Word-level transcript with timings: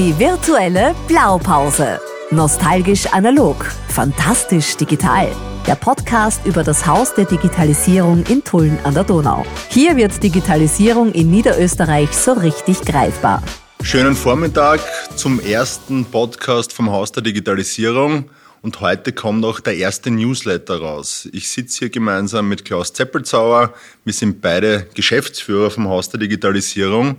Die 0.00 0.18
virtuelle 0.18 0.94
Blaupause. 1.08 2.00
Nostalgisch 2.30 3.04
analog, 3.12 3.66
fantastisch 3.90 4.74
digital. 4.78 5.30
Der 5.66 5.74
Podcast 5.74 6.40
über 6.46 6.64
das 6.64 6.86
Haus 6.86 7.14
der 7.14 7.26
Digitalisierung 7.26 8.24
in 8.24 8.42
Tulln 8.42 8.78
an 8.84 8.94
der 8.94 9.04
Donau. 9.04 9.44
Hier 9.68 9.98
wird 9.98 10.22
Digitalisierung 10.22 11.12
in 11.12 11.30
Niederösterreich 11.30 12.12
so 12.12 12.32
richtig 12.32 12.80
greifbar. 12.80 13.42
Schönen 13.82 14.16
Vormittag 14.16 14.80
zum 15.16 15.38
ersten 15.38 16.06
Podcast 16.06 16.72
vom 16.72 16.90
Haus 16.90 17.12
der 17.12 17.22
Digitalisierung. 17.22 18.30
Und 18.62 18.80
heute 18.80 19.12
kommt 19.12 19.44
auch 19.44 19.60
der 19.60 19.76
erste 19.76 20.10
Newsletter 20.10 20.80
raus. 20.80 21.28
Ich 21.34 21.50
sitze 21.50 21.80
hier 21.80 21.90
gemeinsam 21.90 22.48
mit 22.48 22.64
Klaus 22.64 22.94
Zeppelzauer. 22.94 23.74
Wir 24.06 24.14
sind 24.14 24.40
beide 24.40 24.86
Geschäftsführer 24.94 25.70
vom 25.70 25.90
Haus 25.90 26.08
der 26.08 26.20
Digitalisierung 26.20 27.16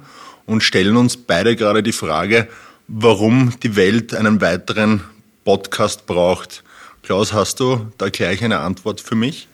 und 0.47 0.63
stellen 0.63 0.97
uns 0.97 1.15
beide 1.15 1.55
gerade 1.55 1.83
die 1.83 1.91
Frage, 1.91 2.47
warum 2.93 3.53
die 3.63 3.75
Welt 3.77 4.13
einen 4.13 4.41
weiteren 4.41 5.01
Podcast 5.45 6.05
braucht. 6.05 6.63
Klaus, 7.03 7.31
hast 7.31 7.59
du 7.61 7.87
da 7.97 8.09
gleich 8.09 8.43
eine 8.43 8.59
Antwort 8.59 8.99
für 8.99 9.15
mich? 9.15 9.47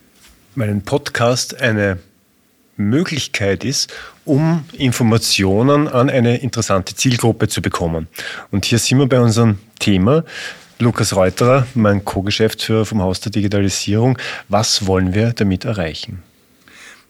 Weil 0.56 0.70
ein 0.70 0.82
Podcast 0.82 1.62
eine 1.62 2.00
Möglichkeit 2.78 3.64
ist, 3.64 3.94
um 4.26 4.66
Informationen 4.74 5.88
an 5.88 6.10
eine 6.10 6.38
interessante 6.38 6.96
Zielgruppe 6.96 7.48
zu 7.48 7.62
bekommen. 7.62 8.08
Und 8.50 8.66
hier 8.66 8.80
sind 8.80 8.98
wir 8.98 9.08
bei 9.08 9.20
unserem 9.20 9.60
Thema. 9.80 10.24
Lukas 10.80 11.16
Reuterer, 11.16 11.68
mein 11.76 12.04
Co-Geschäftsführer 12.06 12.86
vom 12.86 13.02
Haus 13.02 13.20
der 13.20 13.32
Digitalisierung. 13.32 14.18
Was 14.50 14.88
wollen 14.88 15.14
wir 15.14 15.34
damit 15.34 15.64
erreichen? 15.64 16.24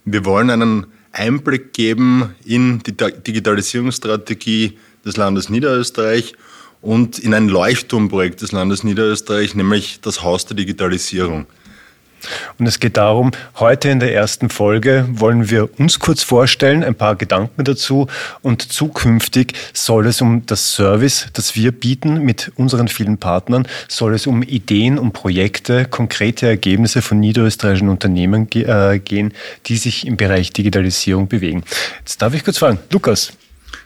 Wir 0.04 0.26
wollen 0.26 0.50
einen 0.50 0.88
Einblick 1.14 1.74
geben 1.74 2.36
in 2.46 2.80
die 2.84 2.96
Digitalisierungsstrategie 2.96 4.78
des 5.08 5.18
Landes 5.18 5.50
Niederösterreich 5.50 6.34
und 6.82 7.18
in 7.18 7.34
ein 7.34 7.48
Leuchtturmprojekt 7.48 8.42
des 8.42 8.52
Landes 8.52 8.84
Niederösterreich, 8.84 9.56
nämlich 9.56 10.00
das 10.02 10.22
Haus 10.22 10.46
der 10.46 10.56
Digitalisierung. 10.56 11.48
Und 12.58 12.66
es 12.66 12.80
geht 12.80 12.98
darum, 12.98 13.32
heute 13.58 13.90
in 13.90 14.00
der 14.00 14.14
ersten 14.14 14.50
Folge 14.50 15.06
wollen 15.10 15.50
wir 15.50 15.70
uns 15.80 16.00
kurz 16.00 16.24
vorstellen, 16.24 16.84
ein 16.84 16.96
paar 16.96 17.16
Gedanken 17.16 17.64
dazu 17.64 18.08
und 18.42 18.62
zukünftig 18.62 19.54
soll 19.74 20.08
es 20.08 20.22
um 20.22 20.46
das 20.46 20.74
Service, 20.74 21.28
das 21.34 21.56
wir 21.56 21.72
bieten 21.72 22.22
mit 22.22 22.52
unseren 22.56 22.88
vielen 22.88 23.18
Partnern, 23.18 23.68
soll 23.88 24.16
es 24.16 24.26
um 24.26 24.42
Ideen 24.42 24.98
und 24.98 25.14
Projekte, 25.14 25.86
konkrete 25.86 26.48
Ergebnisse 26.48 27.02
von 27.02 27.20
niederösterreichischen 27.20 27.90
Unternehmen 27.90 28.50
äh, 28.54 29.00
gehen, 29.00 29.34
die 29.68 29.78
sich 29.78 30.08
im 30.08 30.18
Bereich 30.18 30.52
Digitalisierung 30.52 31.28
bewegen. 31.28 31.64
Jetzt 32.00 32.22
darf 32.22 32.34
ich 32.34 32.44
kurz 32.44 32.58
fragen, 32.58 32.80
Lukas. 32.92 33.32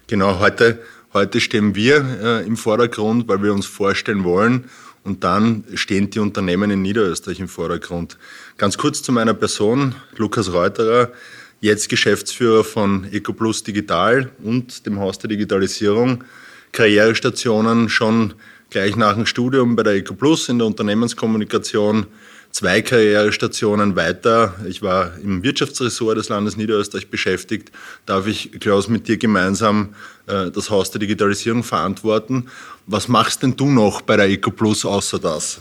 Genau, 0.07 0.39
heute, 0.39 0.79
heute 1.13 1.39
stehen 1.39 1.75
wir 1.75 2.05
äh, 2.21 2.45
im 2.45 2.57
Vordergrund, 2.57 3.27
weil 3.27 3.41
wir 3.43 3.53
uns 3.53 3.65
vorstellen 3.65 4.23
wollen, 4.23 4.69
und 5.03 5.23
dann 5.23 5.63
stehen 5.73 6.09
die 6.11 6.19
Unternehmen 6.19 6.69
in 6.69 6.81
Niederösterreich 6.81 7.39
im 7.39 7.47
Vordergrund. 7.47 8.17
Ganz 8.57 8.77
kurz 8.77 9.01
zu 9.01 9.11
meiner 9.11 9.33
Person, 9.33 9.95
Lukas 10.15 10.53
Reuterer, 10.53 11.11
jetzt 11.59 11.89
Geschäftsführer 11.89 12.63
von 12.63 13.11
EcoPlus 13.11 13.63
Digital 13.63 14.29
und 14.43 14.85
dem 14.85 14.99
Haus 14.99 15.17
der 15.17 15.29
Digitalisierung. 15.29 16.23
Karrierestationen 16.71 17.89
schon 17.89 18.35
gleich 18.69 18.95
nach 18.95 19.15
dem 19.15 19.25
Studium 19.25 19.75
bei 19.75 19.83
der 19.83 19.93
EcoPlus 19.93 20.49
in 20.49 20.59
der 20.59 20.67
Unternehmenskommunikation, 20.67 22.05
zwei 22.51 22.81
Karrierestationen 22.81 23.95
weiter. 23.95 24.55
Ich 24.67 24.81
war 24.81 25.17
im 25.23 25.43
Wirtschaftsressort 25.43 26.17
des 26.17 26.29
Landes 26.29 26.57
Niederösterreich 26.57 27.09
beschäftigt. 27.09 27.71
Darf 28.05 28.27
ich, 28.27 28.51
Klaus, 28.59 28.87
mit 28.87 29.07
dir 29.07 29.17
gemeinsam 29.17 29.95
äh, 30.27 30.51
das 30.51 30.69
Haus 30.69 30.91
der 30.91 30.99
Digitalisierung 30.99 31.63
verantworten? 31.63 32.47
Was 32.87 33.07
machst 33.07 33.43
denn 33.43 33.55
du 33.55 33.69
noch 33.69 34.01
bei 34.01 34.17
der 34.17 34.29
EcoPlus 34.29 34.85
außer 34.85 35.19
das? 35.19 35.59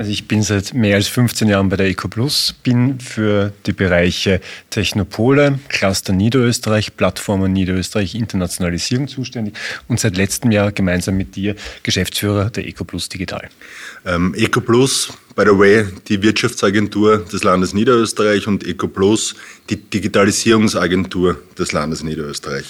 Also 0.00 0.12
ich 0.12 0.26
bin 0.26 0.42
seit 0.42 0.72
mehr 0.72 0.96
als 0.96 1.08
15 1.08 1.46
Jahren 1.46 1.68
bei 1.68 1.76
der 1.76 1.86
EcoPlus, 1.86 2.54
bin 2.62 3.00
für 3.00 3.52
die 3.66 3.74
Bereiche 3.74 4.40
Technopole, 4.70 5.58
Cluster 5.68 6.14
Niederösterreich, 6.14 6.96
Plattformen 6.96 7.52
Niederösterreich, 7.52 8.14
Internationalisierung 8.14 9.08
zuständig 9.08 9.56
und 9.88 10.00
seit 10.00 10.16
letztem 10.16 10.52
Jahr 10.52 10.72
gemeinsam 10.72 11.18
mit 11.18 11.36
dir 11.36 11.54
Geschäftsführer 11.82 12.48
der 12.48 12.66
EcoPlus 12.66 13.10
Digital. 13.10 13.50
Ähm, 14.06 14.34
EcoPlus, 14.34 15.12
by 15.40 15.46
the 15.46 15.58
way, 15.58 15.86
die 16.06 16.22
Wirtschaftsagentur 16.22 17.24
des 17.24 17.42
Landes 17.44 17.72
Niederösterreich 17.72 18.46
und 18.46 18.66
EcoPlus, 18.66 19.34
die 19.70 19.76
Digitalisierungsagentur 19.76 21.40
des 21.58 21.72
Landes 21.72 22.02
Niederösterreich. 22.02 22.66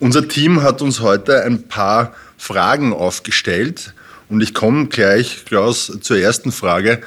Unser 0.00 0.26
Team 0.26 0.64
hat 0.64 0.82
uns 0.82 0.98
heute 0.98 1.44
ein 1.44 1.68
paar 1.68 2.16
Fragen 2.36 2.92
aufgestellt 2.92 3.94
und 4.28 4.40
ich 4.40 4.54
komme 4.54 4.86
gleich, 4.86 5.44
Klaus, 5.44 5.96
zur 6.00 6.18
ersten 6.18 6.50
Frage. 6.50 7.00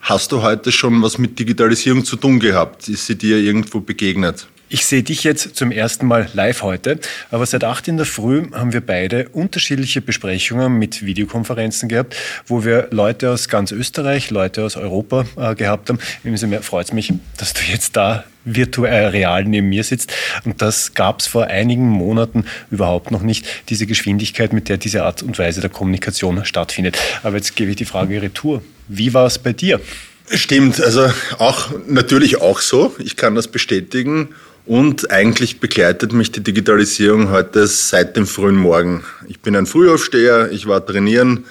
Hast 0.00 0.32
du 0.32 0.40
heute 0.40 0.72
schon 0.72 1.02
was 1.02 1.18
mit 1.18 1.38
Digitalisierung 1.38 2.02
zu 2.02 2.16
tun 2.16 2.40
gehabt? 2.40 2.88
Ist 2.88 3.04
sie 3.04 3.18
dir 3.18 3.36
irgendwo 3.36 3.80
begegnet? 3.80 4.46
Ich 4.72 4.86
sehe 4.86 5.02
dich 5.02 5.24
jetzt 5.24 5.56
zum 5.56 5.72
ersten 5.72 6.06
Mal 6.06 6.28
live 6.32 6.62
heute, 6.62 7.00
aber 7.32 7.44
seit 7.44 7.64
acht 7.64 7.88
in 7.88 7.96
der 7.96 8.06
Früh 8.06 8.48
haben 8.52 8.72
wir 8.72 8.80
beide 8.80 9.28
unterschiedliche 9.30 10.00
Besprechungen 10.00 10.78
mit 10.78 11.04
Videokonferenzen 11.04 11.88
gehabt, 11.88 12.14
wo 12.46 12.64
wir 12.64 12.86
Leute 12.92 13.32
aus 13.32 13.48
ganz 13.48 13.72
Österreich, 13.72 14.30
Leute 14.30 14.62
aus 14.62 14.76
Europa 14.76 15.24
äh, 15.36 15.56
gehabt 15.56 15.88
haben. 15.88 15.98
Umso 16.22 16.46
freut 16.62 16.86
es 16.86 16.92
mich, 16.92 17.12
dass 17.36 17.52
du 17.52 17.62
jetzt 17.62 17.96
da 17.96 18.22
virtuell 18.44 19.08
real 19.08 19.44
neben 19.44 19.68
mir 19.68 19.82
sitzt. 19.82 20.12
Und 20.44 20.62
das 20.62 20.94
gab 20.94 21.18
es 21.18 21.26
vor 21.26 21.48
einigen 21.48 21.88
Monaten 21.88 22.44
überhaupt 22.70 23.10
noch 23.10 23.22
nicht, 23.22 23.44
diese 23.70 23.88
Geschwindigkeit, 23.88 24.52
mit 24.52 24.68
der 24.68 24.76
diese 24.76 25.02
Art 25.02 25.24
und 25.24 25.36
Weise 25.36 25.60
der 25.60 25.70
Kommunikation 25.70 26.44
stattfindet. 26.44 26.96
Aber 27.24 27.34
jetzt 27.34 27.56
gebe 27.56 27.72
ich 27.72 27.76
die 27.76 27.86
Frage 27.86 28.22
retour. 28.22 28.62
Wie 28.86 29.12
war 29.14 29.26
es 29.26 29.36
bei 29.40 29.52
dir? 29.52 29.80
Stimmt, 30.32 30.80
also 30.80 31.10
auch 31.38 31.72
natürlich 31.88 32.40
auch 32.40 32.60
so. 32.60 32.94
Ich 33.00 33.16
kann 33.16 33.34
das 33.34 33.48
bestätigen. 33.48 34.28
Und 34.66 35.10
eigentlich 35.10 35.58
begleitet 35.58 36.12
mich 36.12 36.32
die 36.32 36.42
Digitalisierung 36.42 37.30
heute 37.30 37.66
seit 37.66 38.16
dem 38.16 38.26
frühen 38.26 38.56
Morgen. 38.56 39.02
Ich 39.26 39.40
bin 39.40 39.56
ein 39.56 39.66
Frühaufsteher, 39.66 40.52
ich 40.52 40.66
war 40.66 40.84
trainieren, 40.84 41.44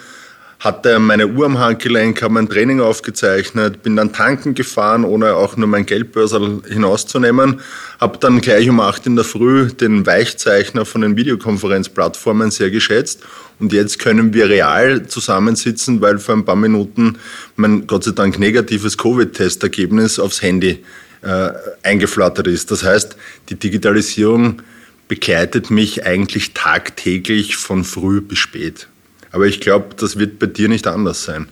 hatte 0.60 0.98
meine 0.98 1.26
Uhr 1.26 1.46
am 1.46 1.58
Handgelenk, 1.58 2.22
habe 2.22 2.34
mein 2.34 2.48
Training 2.48 2.80
aufgezeichnet, 2.80 3.82
bin 3.82 3.96
dann 3.96 4.12
tanken 4.12 4.54
gefahren, 4.54 5.04
ohne 5.04 5.34
auch 5.34 5.56
nur 5.56 5.66
mein 5.66 5.86
Geldbörsel 5.86 6.62
hinauszunehmen, 6.68 7.60
habe 7.98 8.18
dann 8.18 8.40
gleich 8.40 8.68
um 8.68 8.78
acht 8.78 9.06
in 9.06 9.16
der 9.16 9.24
Früh 9.24 9.68
den 9.68 10.06
Weichzeichner 10.06 10.84
von 10.84 11.00
den 11.00 11.16
Videokonferenzplattformen 11.16 12.50
sehr 12.50 12.70
geschätzt 12.70 13.20
und 13.58 13.72
jetzt 13.72 13.98
können 13.98 14.34
wir 14.34 14.48
real 14.48 15.06
zusammensitzen, 15.06 16.00
weil 16.00 16.18
vor 16.18 16.36
ein 16.36 16.44
paar 16.44 16.56
Minuten 16.56 17.18
mein 17.56 17.86
Gott 17.86 18.04
sei 18.04 18.12
Dank 18.12 18.38
negatives 18.38 18.96
Covid-Testergebnis 18.96 20.18
aufs 20.18 20.42
Handy 20.42 20.84
äh, 21.22 21.50
eingeflattert 21.82 22.46
ist. 22.46 22.70
Das 22.70 22.82
heißt, 22.82 23.16
die 23.48 23.56
Digitalisierung 23.56 24.62
begleitet 25.08 25.70
mich 25.70 26.06
eigentlich 26.06 26.54
tagtäglich 26.54 27.56
von 27.56 27.84
früh 27.84 28.20
bis 28.20 28.38
spät. 28.38 28.88
Aber 29.32 29.46
ich 29.46 29.60
glaube, 29.60 29.94
das 29.96 30.18
wird 30.18 30.38
bei 30.38 30.46
dir 30.46 30.68
nicht 30.68 30.86
anders 30.86 31.24
sein. 31.24 31.48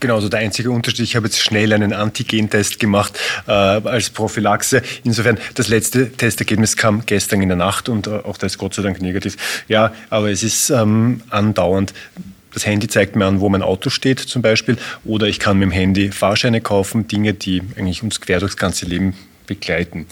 Genau, 0.00 0.16
also 0.16 0.28
der 0.28 0.40
einzige 0.40 0.70
Unterschied, 0.70 1.00
ich 1.00 1.16
habe 1.16 1.26
jetzt 1.26 1.38
schnell 1.38 1.72
einen 1.72 1.94
Antigentest 1.94 2.78
gemacht 2.78 3.18
äh, 3.46 3.52
als 3.52 4.10
Prophylaxe. 4.10 4.82
Insofern, 5.02 5.38
das 5.54 5.68
letzte 5.68 6.12
Testergebnis 6.12 6.76
kam 6.76 7.06
gestern 7.06 7.40
in 7.40 7.48
der 7.48 7.56
Nacht 7.56 7.88
und 7.88 8.06
äh, 8.06 8.10
auch 8.10 8.36
das 8.36 8.52
ist 8.52 8.58
Gott 8.58 8.74
sei 8.74 8.82
Dank 8.82 9.00
negativ. 9.00 9.64
Ja, 9.66 9.94
aber 10.10 10.30
es 10.30 10.42
ist 10.42 10.68
ähm, 10.68 11.22
andauernd 11.30 11.94
das 12.54 12.64
Handy 12.64 12.88
zeigt 12.88 13.16
mir 13.16 13.26
an, 13.26 13.40
wo 13.40 13.48
mein 13.48 13.62
Auto 13.62 13.90
steht 13.90 14.20
zum 14.20 14.40
Beispiel. 14.40 14.78
Oder 15.04 15.26
ich 15.26 15.38
kann 15.38 15.58
mit 15.58 15.66
dem 15.66 15.72
Handy 15.72 16.10
Fahrscheine 16.12 16.60
kaufen, 16.60 17.08
Dinge, 17.08 17.34
die 17.34 17.62
eigentlich 17.76 18.02
uns 18.02 18.20
quer 18.20 18.40
durchs 18.40 18.56
ganze 18.56 18.86
Leben 18.86 19.14
begleiten. 19.46 20.06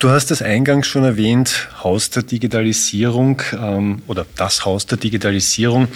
Du 0.00 0.10
hast 0.10 0.30
das 0.30 0.42
eingangs 0.42 0.86
schon 0.86 1.04
erwähnt, 1.04 1.68
Haus 1.84 2.10
der 2.10 2.22
Digitalisierung 2.22 3.42
ähm, 3.52 4.02
oder 4.06 4.26
das 4.36 4.64
Haus 4.64 4.86
der 4.86 4.98
Digitalisierung. 4.98 5.88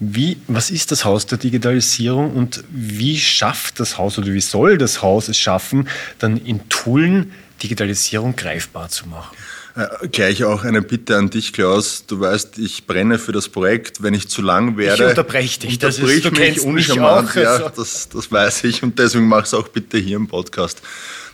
Wie, 0.00 0.38
was 0.48 0.70
ist 0.70 0.90
das 0.92 1.04
Haus 1.04 1.26
der 1.26 1.38
Digitalisierung 1.38 2.32
und 2.32 2.64
wie 2.70 3.18
schafft 3.18 3.80
das 3.80 3.98
Haus 3.98 4.18
oder 4.18 4.32
wie 4.32 4.40
soll 4.40 4.78
das 4.78 5.02
Haus 5.02 5.28
es 5.28 5.38
schaffen, 5.38 5.88
dann 6.18 6.36
in 6.36 6.68
Tulln 6.68 7.32
Digitalisierung 7.62 8.36
greifbar 8.36 8.88
zu 8.88 9.08
machen? 9.08 9.36
Äh, 9.76 10.08
gleich 10.08 10.44
auch 10.44 10.62
eine 10.62 10.82
Bitte 10.82 11.16
an 11.16 11.30
dich, 11.30 11.52
Klaus. 11.52 12.04
Du 12.06 12.20
weißt, 12.20 12.58
ich 12.58 12.86
brenne 12.86 13.18
für 13.18 13.32
das 13.32 13.48
Projekt. 13.48 14.02
Wenn 14.02 14.14
ich 14.14 14.28
zu 14.28 14.40
lang 14.40 14.76
werde, 14.76 15.02
ich 15.02 15.08
unterbreche 15.10 15.60
dich. 15.60 15.78
Das 15.80 15.98
ist, 15.98 16.24
du 16.24 16.30
mich 16.30 16.38
kennst 16.38 16.66
mich 16.66 16.92
auch. 16.92 17.34
Ja, 17.34 17.56
also. 17.56 17.70
das, 17.74 18.08
das 18.08 18.30
weiß 18.30 18.64
ich 18.64 18.82
und 18.84 18.96
deswegen 18.98 19.26
mach 19.26 19.44
es 19.44 19.54
auch 19.54 19.66
bitte 19.66 19.98
hier 19.98 20.16
im 20.16 20.28
Podcast. 20.28 20.80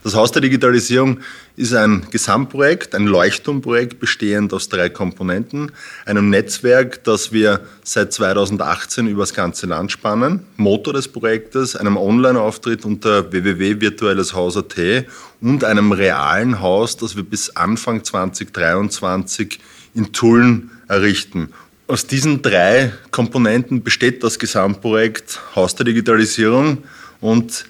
Das 0.03 0.15
Haus 0.15 0.33
der 0.33 0.41
Digitalisierung 0.41 1.21
ist 1.57 1.75
ein 1.75 2.07
Gesamtprojekt, 2.11 2.95
ein 2.95 3.05
Leuchtturmprojekt 3.07 4.01
bestehend 4.01 4.55
aus 4.55 4.71
drei 4.71 4.89
Komponenten. 4.89 5.73
Einem 6.07 6.31
Netzwerk, 6.31 7.05
das 7.05 7.33
wir 7.33 7.61
seit 7.85 8.11
2018 8.15 9.07
übers 9.07 9.35
ganze 9.35 9.67
Land 9.67 9.93
spannen, 9.93 10.47
Motor 10.57 10.95
des 10.95 11.09
Projektes, 11.09 11.77
einem 11.77 11.99
Online-Auftritt 11.99 12.87
unter 12.87 13.31
www.virtuelleshaus.at 13.31 15.07
und 15.43 15.65
einem 15.65 15.93
realen 15.93 16.61
Haus, 16.61 16.97
das 16.97 17.15
wir 17.15 17.23
bis 17.23 17.55
Anfang 17.57 18.03
2023 18.03 19.61
in 19.95 20.13
Tulln 20.13 20.71
errichten. 20.89 21.51
aus 21.89 22.07
diesen 22.07 22.41
drei 22.41 22.93
Komponenten 23.11 23.83
besteht 23.83 24.23
das 24.23 24.39
Gesamtprojekt 24.39 25.41
Haus 25.55 25.75
der 25.75 25.85
Digitalisierung 25.85 26.85
und 27.21 27.67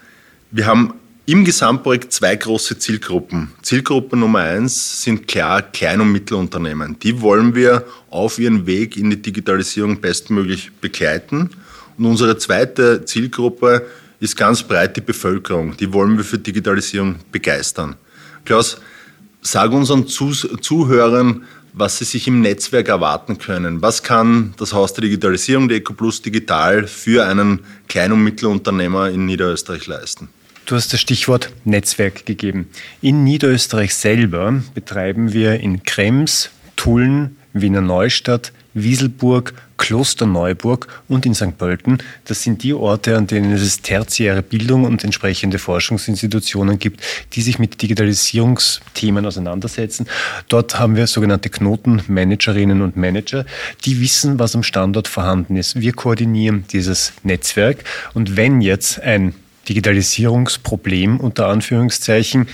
wir 0.53 0.67
haben 0.67 0.95
im 1.27 1.45
Gesamtprojekt 1.45 2.13
zwei 2.13 2.35
große 2.35 2.79
Zielgruppen. 2.79 3.53
Zielgruppe 3.63 4.17
Nummer 4.17 4.41
eins 4.41 5.03
sind 5.03 5.29
klar 5.29 5.63
Klein- 5.63 6.01
und 6.01 6.13
Mittelunternehmen. 6.13 6.99
Die 6.99 7.21
wollen 7.21 7.55
wir 7.55 7.85
auf 8.11 8.39
ihren 8.39 8.67
Weg 8.67 8.97
in 8.97 9.11
die 9.11 9.23
Digitalisierung 9.23 10.01
bestmöglich 10.01 10.73
begleiten. 10.81 11.51
Und 11.97 12.07
unsere 12.07 12.39
zweite 12.39 13.05
Zielgruppe 13.05 13.87
ist 14.19 14.37
ganz 14.37 14.63
breit 14.63 14.97
die 14.97 15.03
Bevölkerung. 15.03 15.77
Die 15.77 15.93
wollen 15.93 16.17
wir 16.17 16.25
für 16.25 16.39
Digitalisierung 16.39 17.17
begeistern. 17.31 17.97
Klaus, 18.45 18.81
sag 19.43 19.73
unseren 19.73 20.07
Zuhörern, 20.09 21.45
was 21.73 21.99
sie 21.99 22.05
sich 22.05 22.27
im 22.27 22.41
Netzwerk 22.41 22.89
erwarten 22.89 23.39
können. 23.39 23.81
Was 23.83 24.03
kann 24.03 24.55
das 24.57 24.73
Haus 24.73 24.95
der 24.95 25.03
Digitalisierung, 25.03 25.69
die 25.69 25.77
EcoPlus 25.77 26.23
Digital, 26.23 26.87
für 26.87 27.25
einen 27.27 27.61
Klein- 27.87 28.13
und 28.13 28.25
Mittelunternehmer 28.25 29.11
in 29.11 29.27
Niederösterreich 29.27 29.87
leisten? 29.87 30.29
Du 30.71 30.77
hast 30.77 30.93
das 30.93 31.01
Stichwort 31.01 31.51
Netzwerk 31.65 32.27
gegeben. 32.27 32.69
In 33.03 33.25
Niederösterreich 33.25 33.93
selber 33.93 34.63
betreiben 34.73 35.33
wir 35.33 35.59
in 35.59 35.83
Krems, 35.83 36.51
Tulln, 36.77 37.37
Wiener 37.53 37.81
Neustadt, 37.81 38.53
Wieselburg, 38.73 39.53
Klosterneuburg 39.79 40.87
und 41.09 41.27
in 41.27 41.35
St. 41.35 41.59
Pölten. 41.59 41.99
Das 42.25 42.45
sind 42.45 42.63
die 42.63 42.73
Orte, 42.73 43.17
an 43.17 43.27
denen 43.27 43.51
es 43.51 43.83
tertiäre 43.83 44.43
Bildung 44.43 44.85
und 44.85 45.03
entsprechende 45.03 45.59
Forschungsinstitutionen 45.59 46.79
gibt, 46.79 47.03
die 47.33 47.43
sich 47.43 47.59
mit 47.59 47.83
Digitalisierungsthemen 47.83 49.27
auseinandersetzen. 49.27 50.07
Dort 50.47 50.79
haben 50.79 50.95
wir 50.95 51.09
sogenannte 51.09 51.51
Knotenmanagerinnen 51.51 52.81
und 52.81 52.97
Manager, 52.97 53.45
die 53.85 54.01
wissen, 54.01 54.39
was 54.39 54.55
am 54.55 54.63
Standort 54.63 55.09
vorhanden 55.09 55.57
ist. 55.57 55.81
Wir 55.81 55.95
koordinieren 55.95 56.65
dieses 56.71 57.13
Netzwerk 57.25 57.83
und 58.15 58.37
wenn 58.37 58.61
jetzt 58.61 59.01
ein 59.01 59.35
Digitalisierungsproblem 59.69 61.21
unter 61.21 61.49
Anführungszeichen 61.49 62.49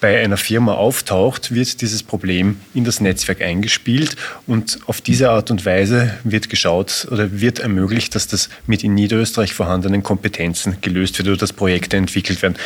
bei 0.00 0.22
einer 0.22 0.36
Firma 0.36 0.74
auftaucht, 0.74 1.54
wird 1.54 1.80
dieses 1.80 2.02
Problem 2.02 2.60
in 2.74 2.84
das 2.84 3.00
Netzwerk 3.00 3.40
eingespielt 3.40 4.16
und 4.46 4.78
auf 4.86 5.00
diese 5.00 5.30
Art 5.30 5.50
und 5.50 5.64
Weise 5.64 6.14
wird 6.24 6.50
geschaut 6.50 7.08
oder 7.10 7.40
wird 7.40 7.60
ermöglicht, 7.60 8.14
dass 8.14 8.26
das 8.26 8.48
mit 8.66 8.84
in 8.84 8.94
Niederösterreich 8.94 9.54
vorhandenen 9.54 10.02
Kompetenzen 10.02 10.76
gelöst 10.80 11.18
wird 11.18 11.28
oder 11.28 11.36
dass 11.38 11.52
Projekte 11.52 11.96
entwickelt 11.96 12.42
werden. 12.42 12.56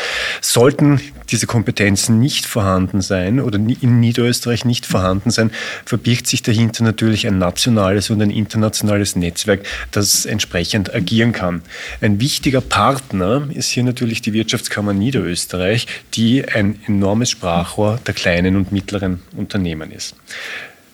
Sollten 0.40 1.00
diese 1.30 1.46
Kompetenzen 1.46 2.18
nicht 2.18 2.46
vorhanden 2.46 3.00
sein 3.00 3.38
oder 3.38 3.58
in 3.58 4.00
Niederösterreich 4.00 4.64
nicht 4.64 4.84
vorhanden 4.84 5.30
sein, 5.30 5.52
verbirgt 5.84 6.26
sich 6.26 6.42
dahinter 6.42 6.82
natürlich 6.82 7.26
ein 7.26 7.38
nationales 7.38 8.10
und 8.10 8.20
ein 8.20 8.30
internationales 8.30 9.14
Netzwerk, 9.14 9.64
das 9.92 10.26
entsprechend 10.26 10.92
agieren 10.92 11.32
kann. 11.32 11.62
Ein 12.00 12.20
wichtiger 12.20 12.60
Partner 12.60 13.48
ist 13.54 13.70
hier 13.70 13.84
natürlich 13.84 14.22
die 14.22 14.32
Wirtschaftskammer 14.32 14.92
Niederösterreich, 14.92 15.86
die 16.14 16.44
ein 16.48 16.80
enorm 16.86 17.19
enormes 17.20 17.30
Sprachrohr 17.30 18.00
der 18.06 18.14
kleinen 18.14 18.56
und 18.56 18.72
mittleren 18.72 19.20
Unternehmen 19.36 19.92
ist. 19.92 20.14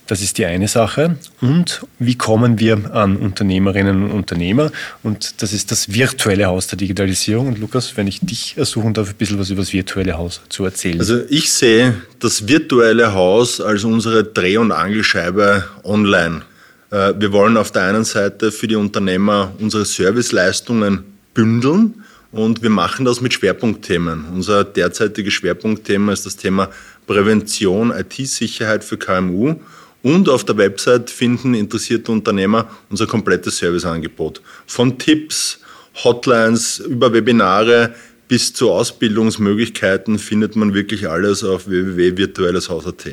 Das 0.09 0.21
ist 0.23 0.39
die 0.39 0.47
eine 0.47 0.69
Sache. 0.69 1.17
Und 1.41 1.85
wie 1.99 2.17
kommen 2.17 2.61
wir 2.61 2.95
an 2.95 3.17
Unternehmerinnen 3.17 4.05
und 4.05 4.13
Unternehmer? 4.13 4.71
Und 5.03 5.43
das 5.43 5.53
ist 5.53 5.73
das 5.73 5.93
virtuelle 5.93 6.47
Haus 6.47 6.69
der 6.69 6.79
Digitalisierung. 6.79 7.49
Und 7.49 7.59
Lukas, 7.59 7.97
wenn 7.97 8.07
ich 8.07 8.21
dich 8.21 8.57
ersuchen 8.57 8.95
darf, 8.95 9.09
ein 9.09 9.17
bisschen 9.17 9.39
was 9.39 9.51
über 9.51 9.63
das 9.63 9.73
virtuelle 9.73 10.17
Haus 10.17 10.41
zu 10.49 10.65
erzählen. 10.65 11.01
Also 11.01 11.23
ich 11.29 11.53
sehe 11.53 11.95
das 12.21 12.47
virtuelle 12.47 13.15
Haus 13.15 13.61
als 13.61 13.83
unsere 13.83 14.23
Dreh- 14.23 14.59
und 14.59 14.71
Angelscheibe 14.71 15.65
online. 15.83 16.43
Äh, 16.91 17.15
wir 17.19 17.33
wollen 17.33 17.57
auf 17.57 17.73
der 17.73 17.83
einen 17.83 18.05
Seite 18.05 18.53
für 18.53 18.69
die 18.69 18.77
Unternehmer 18.77 19.53
unsere 19.59 19.85
Serviceleistungen 19.85 21.05
bündeln 21.35 22.06
und 22.33 22.63
wir 22.63 22.71
machen 22.71 23.05
das 23.05 23.21
mit 23.21 23.33
Schwerpunktthemen. 23.33 24.27
Unser 24.33 24.65
derzeitiges 24.65 25.33
Schwerpunktthema 25.35 26.13
ist 26.13 26.27
das 26.27 26.37
Thema 26.37 26.71
Prävention, 27.07 27.93
IT-Sicherheit 27.93 28.85
für 28.85 28.99
KMU. 28.99 29.57
Und 30.03 30.29
auf 30.29 30.45
der 30.45 30.57
Website 30.57 31.11
finden 31.11 31.55
interessierte 31.55 32.13
Unternehmer 32.13 32.69
unser 32.91 33.07
komplettes 33.07 33.59
Serviceangebot. 33.59 34.41
Von 34.67 34.99
Tipps, 34.99 35.61
Hotlines 36.05 36.79
über 36.79 37.13
Webinare 37.13 37.95
bis 38.29 38.53
zu 38.53 38.71
Ausbildungsmöglichkeiten 38.71 40.19
findet 40.19 40.57
man 40.57 40.75
wirklich 40.75 41.09
alles 41.09 41.43
auf 41.43 41.69
www.virtuelleshaus.at. 41.69 43.07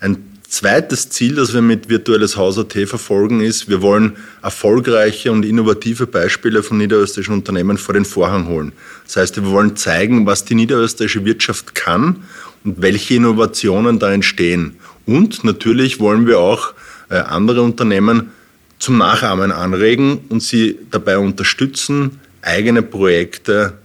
Ein 0.00 0.35
Zweites 0.48 1.10
Ziel, 1.10 1.34
das 1.34 1.54
wir 1.54 1.60
mit 1.60 1.88
Virtuelles 1.88 2.36
Haus 2.36 2.56
AT 2.56 2.72
verfolgen, 2.86 3.40
ist, 3.40 3.68
wir 3.68 3.82
wollen 3.82 4.16
erfolgreiche 4.42 5.32
und 5.32 5.44
innovative 5.44 6.06
Beispiele 6.06 6.62
von 6.62 6.78
niederösterreichischen 6.78 7.34
Unternehmen 7.34 7.78
vor 7.78 7.94
den 7.94 8.04
Vorhang 8.04 8.46
holen. 8.46 8.72
Das 9.04 9.16
heißt, 9.16 9.36
wir 9.36 9.50
wollen 9.50 9.76
zeigen, 9.76 10.24
was 10.24 10.44
die 10.44 10.54
niederösterreichische 10.54 11.24
Wirtschaft 11.24 11.74
kann 11.74 12.24
und 12.64 12.80
welche 12.80 13.14
Innovationen 13.14 13.98
da 13.98 14.12
entstehen. 14.12 14.76
Und 15.04 15.42
natürlich 15.42 15.98
wollen 15.98 16.26
wir 16.26 16.38
auch 16.38 16.74
äh, 17.10 17.16
andere 17.16 17.62
Unternehmen 17.62 18.30
zum 18.78 18.98
Nachahmen 18.98 19.50
anregen 19.50 20.20
und 20.28 20.42
sie 20.42 20.78
dabei 20.90 21.18
unterstützen, 21.18 22.20
eigene 22.42 22.82
Projekte 22.82 23.78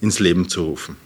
ins 0.00 0.18
Leben 0.18 0.48
zu 0.48 0.62
rufen 0.64 0.96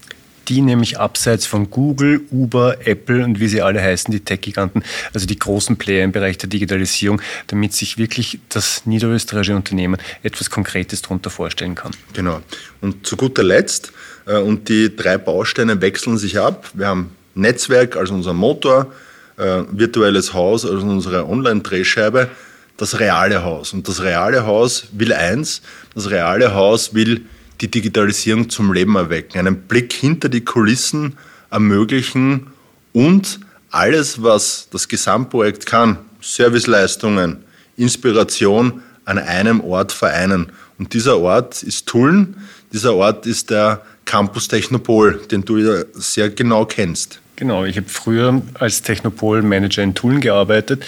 die 0.50 0.60
nämlich 0.60 0.98
abseits 0.98 1.46
von 1.46 1.70
Google, 1.70 2.22
Uber, 2.30 2.86
Apple 2.86 3.24
und 3.24 3.40
wie 3.40 3.48
sie 3.48 3.62
alle 3.62 3.80
heißen, 3.80 4.12
die 4.12 4.20
Tech-Giganten, 4.20 4.82
also 5.14 5.26
die 5.26 5.38
großen 5.38 5.76
Player 5.76 6.04
im 6.04 6.12
Bereich 6.12 6.36
der 6.38 6.48
Digitalisierung, 6.48 7.22
damit 7.46 7.72
sich 7.72 7.96
wirklich 7.96 8.40
das 8.48 8.84
niederösterreichische 8.84 9.56
Unternehmen 9.56 9.98
etwas 10.22 10.50
Konkretes 10.50 11.02
darunter 11.02 11.30
vorstellen 11.30 11.76
kann. 11.76 11.92
Genau. 12.12 12.40
Und 12.80 13.06
zu 13.06 13.16
guter 13.16 13.44
Letzt, 13.44 13.92
äh, 14.26 14.38
und 14.38 14.68
die 14.68 14.94
drei 14.94 15.18
Bausteine 15.18 15.80
wechseln 15.80 16.18
sich 16.18 16.38
ab. 16.38 16.70
Wir 16.74 16.88
haben 16.88 17.16
Netzwerk 17.34 17.96
als 17.96 18.10
unser 18.10 18.32
Motor, 18.32 18.92
äh, 19.36 19.62
virtuelles 19.70 20.34
Haus 20.34 20.64
als 20.64 20.82
unsere 20.82 21.28
Online-Drehscheibe, 21.28 22.28
das 22.76 22.98
reale 22.98 23.44
Haus. 23.44 23.72
Und 23.72 23.88
das 23.88 24.02
reale 24.02 24.46
Haus 24.46 24.88
will 24.92 25.12
eins, 25.12 25.62
das 25.94 26.10
reale 26.10 26.54
Haus 26.54 26.94
will 26.94 27.22
die 27.60 27.70
Digitalisierung 27.70 28.48
zum 28.48 28.72
Leben 28.72 28.96
erwecken, 28.96 29.38
einen 29.38 29.62
Blick 29.62 29.92
hinter 29.92 30.28
die 30.28 30.42
Kulissen 30.42 31.16
ermöglichen 31.50 32.48
und 32.92 33.40
alles, 33.70 34.22
was 34.22 34.68
das 34.70 34.88
Gesamtprojekt 34.88 35.66
kann, 35.66 35.98
Serviceleistungen, 36.20 37.44
Inspiration 37.76 38.82
an 39.04 39.18
einem 39.18 39.60
Ort 39.60 39.92
vereinen. 39.92 40.52
Und 40.78 40.92
dieser 40.94 41.18
Ort 41.18 41.62
ist 41.62 41.86
Tulln, 41.86 42.36
dieser 42.72 42.94
Ort 42.94 43.26
ist 43.26 43.50
der 43.50 43.82
Campus 44.04 44.48
Technopol, 44.48 45.20
den 45.30 45.44
du 45.44 45.58
ja 45.58 45.84
sehr 45.94 46.30
genau 46.30 46.64
kennst. 46.64 47.20
Genau, 47.36 47.64
ich 47.64 47.76
habe 47.76 47.88
früher 47.88 48.42
als 48.54 48.82
Technopol-Manager 48.82 49.82
in 49.82 49.94
Tulln 49.94 50.20
gearbeitet. 50.20 50.84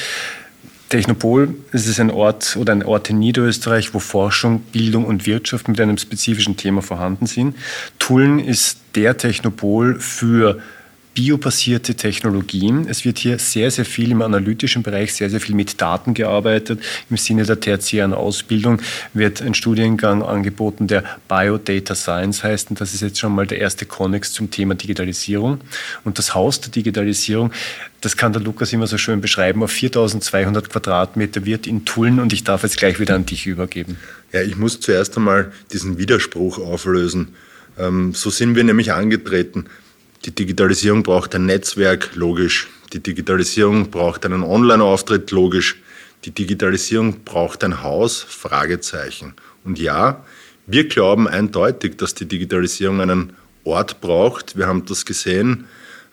Technopol 0.92 1.54
es 1.72 1.86
ist 1.86 2.00
ein 2.00 2.10
Ort 2.10 2.54
oder 2.60 2.74
ein 2.74 2.82
Ort 2.82 3.08
in 3.08 3.18
Niederösterreich, 3.18 3.94
wo 3.94 3.98
Forschung, 3.98 4.60
Bildung 4.72 5.06
und 5.06 5.24
Wirtschaft 5.24 5.66
mit 5.66 5.80
einem 5.80 5.96
spezifischen 5.96 6.58
Thema 6.58 6.82
vorhanden 6.82 7.24
sind. 7.24 7.56
Tulln 7.98 8.38
ist 8.38 8.76
der 8.94 9.16
Technopol 9.16 9.98
für 9.98 10.58
biobasierte 11.14 11.94
Technologien. 11.94 12.86
Es 12.88 13.04
wird 13.04 13.18
hier 13.18 13.38
sehr, 13.38 13.70
sehr 13.70 13.84
viel 13.84 14.10
im 14.10 14.22
analytischen 14.22 14.82
Bereich, 14.82 15.14
sehr, 15.14 15.28
sehr 15.28 15.40
viel 15.40 15.54
mit 15.54 15.80
Daten 15.80 16.14
gearbeitet. 16.14 16.80
Im 17.10 17.16
Sinne 17.16 17.44
der 17.44 17.60
tertiären 17.60 18.14
Ausbildung 18.14 18.80
wird 19.12 19.42
ein 19.42 19.54
Studiengang 19.54 20.22
angeboten, 20.22 20.86
der 20.86 21.04
Biodata 21.28 21.94
Science 21.94 22.42
heißt. 22.42 22.70
Und 22.70 22.80
das 22.80 22.94
ist 22.94 23.02
jetzt 23.02 23.18
schon 23.18 23.34
mal 23.34 23.46
der 23.46 23.58
erste 23.58 23.84
Konnex 23.84 24.32
zum 24.32 24.50
Thema 24.50 24.74
Digitalisierung. 24.74 25.60
Und 26.04 26.18
das 26.18 26.34
Haus 26.34 26.60
der 26.60 26.70
Digitalisierung, 26.70 27.52
das 28.00 28.16
kann 28.16 28.32
der 28.32 28.42
Lukas 28.42 28.72
immer 28.72 28.86
so 28.86 28.96
schön 28.96 29.20
beschreiben, 29.20 29.62
auf 29.62 29.70
4200 29.70 30.70
Quadratmeter 30.70 31.44
wird 31.44 31.66
in 31.66 31.84
Tulln 31.84 32.20
und 32.20 32.32
ich 32.32 32.42
darf 32.42 32.62
jetzt 32.62 32.78
gleich 32.78 32.98
wieder 32.98 33.14
an 33.14 33.26
dich 33.26 33.46
übergeben. 33.46 33.98
Ja, 34.32 34.40
ich 34.40 34.56
muss 34.56 34.80
zuerst 34.80 35.16
einmal 35.16 35.52
diesen 35.72 35.98
Widerspruch 35.98 36.58
auflösen. 36.58 37.34
Ähm, 37.78 38.14
so 38.14 38.30
sind 38.30 38.56
wir 38.56 38.64
nämlich 38.64 38.92
angetreten. 38.92 39.66
Die 40.24 40.32
Digitalisierung 40.32 41.02
braucht 41.02 41.34
ein 41.34 41.46
Netzwerk, 41.46 42.14
logisch. 42.14 42.68
Die 42.92 43.00
Digitalisierung 43.00 43.90
braucht 43.90 44.24
einen 44.24 44.44
Online-Auftritt, 44.44 45.32
logisch. 45.32 45.82
Die 46.24 46.30
Digitalisierung 46.30 47.24
braucht 47.24 47.64
ein 47.64 47.82
Haus, 47.82 48.22
Fragezeichen. 48.22 49.34
Und 49.64 49.80
ja, 49.80 50.24
wir 50.68 50.86
glauben 50.86 51.26
eindeutig, 51.26 51.96
dass 51.96 52.14
die 52.14 52.26
Digitalisierung 52.26 53.00
einen 53.00 53.32
Ort 53.64 54.00
braucht. 54.00 54.56
Wir 54.56 54.68
haben 54.68 54.84
das 54.84 55.04
gesehen 55.04 55.64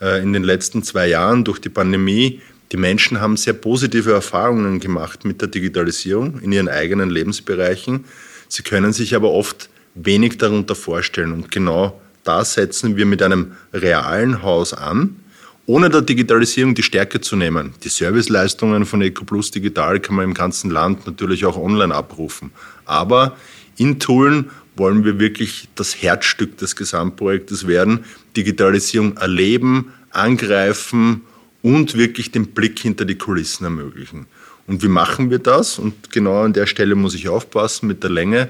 äh, 0.01 0.23
in 0.23 0.33
den 0.33 0.43
letzten 0.43 0.81
zwei 0.81 1.07
Jahren 1.07 1.43
durch 1.43 1.59
die 1.59 1.69
Pandemie. 1.69 2.41
Die 2.71 2.77
Menschen 2.77 3.21
haben 3.21 3.37
sehr 3.37 3.53
positive 3.53 4.11
Erfahrungen 4.11 4.79
gemacht 4.79 5.23
mit 5.23 5.39
der 5.41 5.49
Digitalisierung 5.49 6.39
in 6.39 6.51
ihren 6.51 6.67
eigenen 6.67 7.11
Lebensbereichen. 7.11 8.05
Sie 8.47 8.63
können 8.63 8.91
sich 8.91 9.13
aber 9.13 9.29
oft 9.29 9.69
wenig 9.93 10.39
darunter 10.39 10.73
vorstellen. 10.73 11.31
Und 11.31 11.51
genau 11.51 11.99
da 12.23 12.43
setzen 12.45 12.95
wir 12.97 13.05
mit 13.05 13.21
einem 13.21 13.53
realen 13.73 14.43
Haus 14.43 14.73
an 14.73 15.15
ohne 15.69 15.91
der 15.91 16.01
Digitalisierung 16.01 16.73
die 16.73 16.81
Stärke 16.81 17.21
zu 17.21 17.35
nehmen. 17.35 17.75
Die 17.83 17.89
Serviceleistungen 17.89 18.87
von 18.87 19.03
EcoPlus 19.03 19.51
Digital 19.51 19.99
kann 19.99 20.15
man 20.15 20.25
im 20.25 20.33
ganzen 20.33 20.71
Land 20.71 21.05
natürlich 21.05 21.45
auch 21.45 21.57
online 21.57 21.93
abrufen. 21.93 22.49
Aber 22.85 23.37
in 23.77 23.99
Tulln 23.99 24.49
wollen 24.75 25.05
wir 25.05 25.19
wirklich 25.19 25.67
das 25.75 26.01
Herzstück 26.01 26.57
des 26.57 26.75
Gesamtprojektes 26.75 27.67
werden, 27.67 28.03
Digitalisierung 28.35 29.17
erleben, 29.17 29.93
angreifen 30.09 31.21
und 31.61 31.95
wirklich 31.95 32.31
den 32.31 32.47
Blick 32.47 32.79
hinter 32.79 33.05
die 33.05 33.19
Kulissen 33.19 33.63
ermöglichen. 33.63 34.25
Und 34.65 34.81
wie 34.81 34.87
machen 34.87 35.29
wir 35.29 35.37
das? 35.37 35.77
Und 35.77 36.11
genau 36.11 36.41
an 36.41 36.53
der 36.53 36.65
Stelle 36.65 36.95
muss 36.95 37.13
ich 37.13 37.29
aufpassen 37.29 37.85
mit 37.85 38.01
der 38.01 38.09
Länge. 38.09 38.49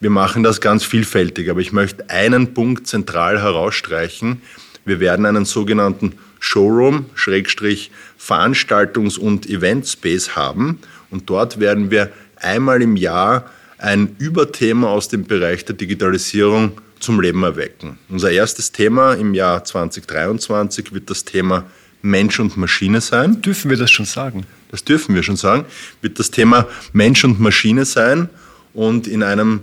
Wir 0.00 0.08
machen 0.08 0.42
das 0.42 0.62
ganz 0.62 0.82
vielfältig, 0.82 1.50
aber 1.50 1.60
ich 1.60 1.72
möchte 1.72 2.08
einen 2.08 2.54
Punkt 2.54 2.86
zentral 2.86 3.42
herausstreichen. 3.42 4.40
Wir 4.86 4.98
werden 4.98 5.26
einen 5.26 5.44
sogenannten 5.44 6.14
Showroom, 6.38 7.04
Schrägstrich 7.14 7.90
Veranstaltungs- 8.18 9.18
und 9.18 9.46
Eventspace 9.46 10.34
haben. 10.36 10.78
Und 11.10 11.28
dort 11.28 11.60
werden 11.60 11.90
wir 11.90 12.10
einmal 12.36 12.80
im 12.80 12.96
Jahr 12.96 13.50
ein 13.76 14.16
Überthema 14.18 14.88
aus 14.88 15.08
dem 15.08 15.24
Bereich 15.24 15.66
der 15.66 15.76
Digitalisierung 15.76 16.72
zum 16.98 17.20
Leben 17.20 17.42
erwecken. 17.42 17.98
Unser 18.08 18.30
erstes 18.30 18.72
Thema 18.72 19.12
im 19.12 19.34
Jahr 19.34 19.64
2023 19.64 20.94
wird 20.94 21.10
das 21.10 21.26
Thema 21.26 21.64
Mensch 22.00 22.40
und 22.40 22.56
Maschine 22.56 23.02
sein. 23.02 23.42
Dürfen 23.42 23.70
wir 23.70 23.76
das 23.76 23.90
schon 23.90 24.06
sagen? 24.06 24.46
Das 24.70 24.82
dürfen 24.82 25.14
wir 25.14 25.22
schon 25.22 25.36
sagen. 25.36 25.66
Wird 26.00 26.18
das 26.18 26.30
Thema 26.30 26.66
Mensch 26.94 27.22
und 27.22 27.38
Maschine 27.38 27.84
sein 27.84 28.30
und 28.72 29.06
in 29.06 29.22
einem 29.22 29.60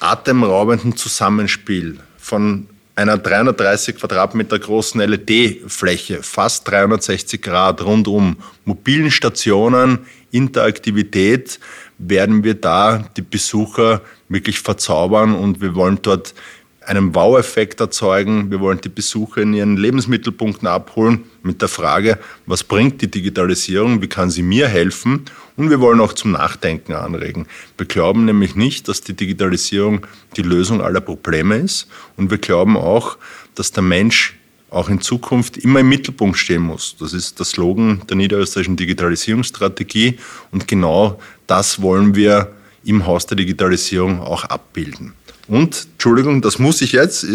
atemraubenden 0.00 0.96
Zusammenspiel 0.96 2.00
von 2.18 2.66
einer 2.96 3.16
330 3.16 3.96
Quadratmeter 3.96 4.58
großen 4.58 5.00
LED-Fläche, 5.00 6.22
fast 6.22 6.68
360 6.68 7.40
Grad 7.40 7.82
rundum, 7.82 8.36
mobilen 8.64 9.10
Stationen, 9.10 10.00
Interaktivität, 10.32 11.60
werden 11.98 12.44
wir 12.44 12.54
da 12.54 13.04
die 13.16 13.22
Besucher 13.22 14.02
wirklich 14.28 14.60
verzaubern 14.60 15.34
und 15.34 15.60
wir 15.60 15.74
wollen 15.74 15.98
dort 16.02 16.34
einen 16.86 17.14
Wow-Effekt 17.14 17.80
erzeugen. 17.80 18.50
Wir 18.50 18.60
wollen 18.60 18.80
die 18.80 18.88
Besucher 18.88 19.42
in 19.42 19.52
ihren 19.52 19.76
Lebensmittelpunkten 19.76 20.66
abholen 20.66 21.24
mit 21.42 21.60
der 21.60 21.68
Frage, 21.68 22.18
was 22.46 22.64
bringt 22.64 23.02
die 23.02 23.10
Digitalisierung, 23.10 24.02
wie 24.02 24.08
kann 24.08 24.30
sie 24.30 24.42
mir 24.42 24.68
helfen? 24.68 25.26
Und 25.56 25.70
wir 25.70 25.80
wollen 25.80 26.00
auch 26.00 26.14
zum 26.14 26.32
Nachdenken 26.32 26.94
anregen. 26.94 27.46
Wir 27.76 27.86
glauben 27.86 28.24
nämlich 28.24 28.54
nicht, 28.54 28.88
dass 28.88 29.02
die 29.02 29.14
Digitalisierung 29.14 30.06
die 30.36 30.42
Lösung 30.42 30.80
aller 30.80 31.02
Probleme 31.02 31.56
ist. 31.56 31.86
Und 32.16 32.30
wir 32.30 32.38
glauben 32.38 32.76
auch, 32.76 33.18
dass 33.54 33.72
der 33.72 33.82
Mensch 33.82 34.36
auch 34.70 34.88
in 34.88 35.00
Zukunft 35.00 35.58
immer 35.58 35.80
im 35.80 35.88
Mittelpunkt 35.88 36.38
stehen 36.38 36.62
muss. 36.62 36.96
Das 36.98 37.12
ist 37.12 37.38
der 37.38 37.44
Slogan 37.44 38.02
der 38.08 38.16
niederösterreichischen 38.16 38.76
Digitalisierungsstrategie. 38.76 40.18
Und 40.52 40.66
genau 40.66 41.20
das 41.46 41.82
wollen 41.82 42.14
wir 42.14 42.52
im 42.84 43.06
Haus 43.06 43.26
der 43.26 43.36
Digitalisierung 43.36 44.20
auch 44.20 44.44
abbilden. 44.44 45.14
Und, 45.48 45.88
Entschuldigung, 45.92 46.42
das 46.42 46.60
muss 46.60 46.80
ich 46.80 46.92
jetzt, 46.92 47.26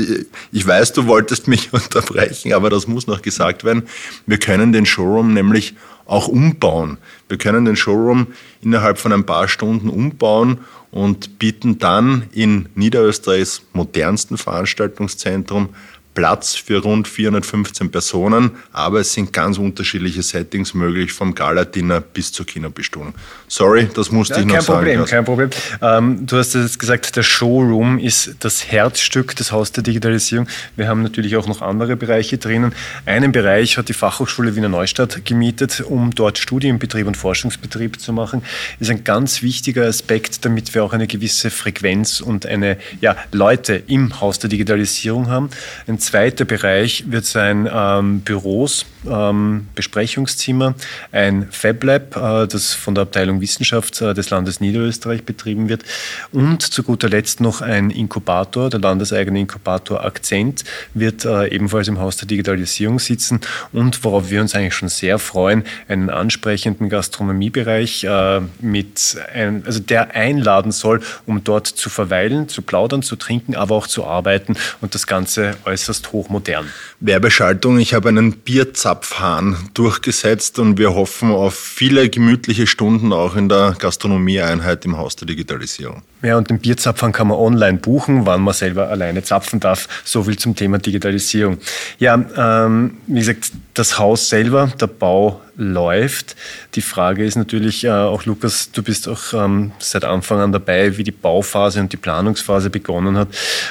ich 0.52 0.66
weiß, 0.66 0.94
du 0.94 1.06
wolltest 1.06 1.48
mich 1.48 1.74
unterbrechen, 1.74 2.54
aber 2.54 2.70
das 2.70 2.88
muss 2.88 3.08
noch 3.08 3.22
gesagt 3.22 3.64
werden. 3.64 3.84
Wir 4.26 4.38
können 4.38 4.72
den 4.72 4.86
Showroom 4.86 5.34
nämlich 5.34 5.76
auch 6.06 6.28
umbauen. 6.28 6.98
Wir 7.28 7.38
können 7.38 7.66
den 7.66 7.76
Showroom 7.76 8.28
innerhalb 8.62 9.00
von 9.00 9.12
ein 9.12 9.26
paar 9.26 9.48
Stunden 9.48 9.90
umbauen 9.90 10.60
und 10.92 11.40
bieten 11.40 11.78
dann 11.78 12.28
in 12.32 12.70
Niederösterreichs 12.76 13.64
modernsten 13.74 14.38
Veranstaltungszentrum 14.38 15.70
Platz 16.16 16.56
für 16.56 16.82
rund 16.82 17.08
415 17.08 17.92
Personen, 17.92 18.52
aber 18.72 19.02
es 19.02 19.14
sind 19.14 19.34
ganz 19.34 19.58
unterschiedliche 19.58 20.24
Settings 20.24 20.74
möglich, 20.74 21.12
vom 21.12 21.36
Galadiner 21.36 22.02
bis 22.02 22.32
zur 22.32 22.46
Kinobestuhlung. 22.46 23.14
Sorry, 23.48 23.90
das 23.94 24.12
musste 24.12 24.36
ja, 24.36 24.40
ich 24.40 24.46
noch 24.46 24.56
kein 24.56 24.64
sagen. 24.64 24.80
Problem, 24.80 25.06
kein 25.06 25.26
Problem. 25.26 25.50
Ähm, 25.82 26.26
du 26.26 26.38
hast 26.38 26.56
jetzt 26.56 26.80
gesagt, 26.80 27.16
der 27.16 27.24
Showroom 27.24 28.00
ist 28.00 28.38
das 28.40 28.72
Herzstück 28.72 29.36
des 29.36 29.52
Haus 29.52 29.74
der 29.74 29.84
Digitalisierung. 29.84 30.48
Wir 30.78 30.88
haben 30.88 31.04
natürlich 31.04 31.36
auch 31.36 31.48
noch 31.48 31.62
andere 31.62 31.98
Bereiche 31.98 32.38
drinnen. 32.38 32.74
Einen 33.06 33.34
Bereich 33.34 33.78
hat 33.78 33.90
die 33.90 33.94
Fachhochschule 33.94 34.56
Wiener 34.56 34.70
Neustadt 34.70 35.26
gemietet, 35.26 35.82
um 35.82 36.16
dort 36.16 36.38
Studienbetrieb 36.38 37.08
und 37.08 37.18
Forschungsbetrieb 37.18 38.00
zu 38.00 38.14
machen. 38.14 38.42
Das 38.80 38.88
ist 38.88 38.92
ein 38.92 39.04
ganz 39.04 39.42
wichtiger 39.42 39.86
Aspekt, 39.86 40.46
damit 40.46 40.74
wir 40.74 40.84
auch 40.84 40.94
eine 40.94 41.08
gewisse 41.08 41.50
Frequenz 41.50 42.22
und 42.22 42.46
eine 42.46 42.78
ja, 43.02 43.18
Leute 43.34 43.84
im 43.88 44.22
Haus 44.22 44.40
der 44.40 44.50
Digitalisierung 44.50 45.28
haben. 45.28 45.50
Ein 45.88 46.00
zweiter 46.06 46.46
Bereich 46.46 47.06
wird 47.08 47.26
sein 47.26 47.70
ähm, 47.72 48.22
Büros, 48.22 48.86
ähm, 49.08 49.68
Besprechungszimmer, 49.76 50.76
ein 51.12 51.48
Fab 51.52 51.84
Lab, 51.84 52.16
äh, 52.16 52.48
das 52.48 52.74
von 52.74 52.96
der 52.96 53.04
Abteilung 53.04 53.42
Wissenschaft 53.42 54.02
äh, 54.02 54.14
des 54.14 54.30
Landes 54.30 54.60
Niederösterreich 54.60 55.24
betrieben 55.24 55.70
wird. 55.70 55.84
Und 56.32 56.62
zu 56.62 56.84
guter 56.84 57.10
Letzt 57.10 57.42
noch 57.42 57.62
ein 57.62 57.90
Inkubator, 57.90 58.70
der 58.70 58.80
landeseigene 58.80 59.40
Inkubator 59.40 60.04
Akzent, 60.06 60.64
wird 60.94 61.26
äh, 61.26 61.48
ebenfalls 61.48 61.88
im 61.88 62.00
Haus 62.00 62.18
der 62.18 62.28
Digitalisierung 62.28 63.00
sitzen. 63.00 63.42
Und 63.72 64.04
worauf 64.04 64.30
wir 64.30 64.42
uns 64.42 64.56
eigentlich 64.56 64.76
schon 64.76 64.90
sehr 64.90 65.20
freuen, 65.20 65.64
einen 65.88 66.10
ansprechenden 66.10 66.90
Gastronomiebereich 66.90 68.04
äh, 68.04 68.42
mit, 68.60 69.18
ein, 69.34 69.64
also 69.66 69.80
der 69.80 70.16
einladen 70.16 70.72
soll, 70.72 71.02
um 71.26 71.44
dort 71.44 71.68
zu 71.68 71.90
verweilen, 71.90 72.48
zu 72.48 72.62
plaudern, 72.62 73.02
zu 73.02 73.16
trinken, 73.16 73.56
aber 73.56 73.76
auch 73.76 73.88
zu 73.88 74.06
arbeiten 74.06 74.56
und 74.82 74.96
das 74.96 75.08
Ganze 75.08 75.56
äußerst 75.66 75.95
äußerst 75.96 76.12
hochmodern. 76.12 76.68
Werbeschaltung, 77.00 77.80
ich 77.80 77.94
habe 77.94 78.10
einen 78.10 78.34
Bierzapfhahn 78.34 79.70
durchgesetzt 79.74 80.60
und 80.60 80.78
wir 80.78 80.94
hoffen 80.96 81.32
auf 81.32 81.56
viele 81.56 82.10
gemütliche 82.10 82.68
Stunden 82.68 83.14
auch 83.14 83.36
in 83.36 83.50
der 83.50 83.76
Gastronomieeinheit 83.78 84.86
im 84.86 84.98
Haus 84.98 85.16
der 85.16 85.28
Digitalisierung. 85.28 86.02
Ja, 86.22 86.38
und 86.38 86.50
den 86.50 86.60
Bierzapfhahn 86.60 87.12
kann 87.12 87.28
man 87.28 87.38
online 87.38 87.78
buchen, 87.78 88.26
wann 88.26 88.42
man 88.42 88.54
selber 88.54 88.90
alleine 88.90 89.24
zapfen 89.24 89.60
darf. 89.60 89.88
So 90.04 90.24
viel 90.24 90.38
zum 90.38 90.56
Thema 90.56 90.78
Digitalisierung. 90.80 91.58
Ja, 92.00 92.16
ähm, 92.38 92.98
wie 93.08 93.20
gesagt, 93.20 93.52
das 93.74 94.00
Haus 94.00 94.30
selber, 94.30 94.72
der 94.80 94.88
Bau 94.88 95.42
läuft. 95.58 96.36
Die 96.76 96.82
Frage 96.82 97.26
ist 97.26 97.36
natürlich 97.36 97.84
äh, 97.84 97.90
auch, 97.90 98.26
Lukas, 98.26 98.72
du 98.72 98.84
bist 98.84 99.08
auch 99.08 99.34
ähm, 99.34 99.72
seit 99.80 100.04
Anfang 100.04 100.40
an 100.40 100.52
dabei, 100.52 100.98
wie 100.98 101.04
die 101.04 101.12
Bauphase 101.12 101.80
und 101.80 101.94
die 101.94 101.98
Planungsphase 101.98 102.70
begonnen 102.70 103.18
hat. 103.18 103.30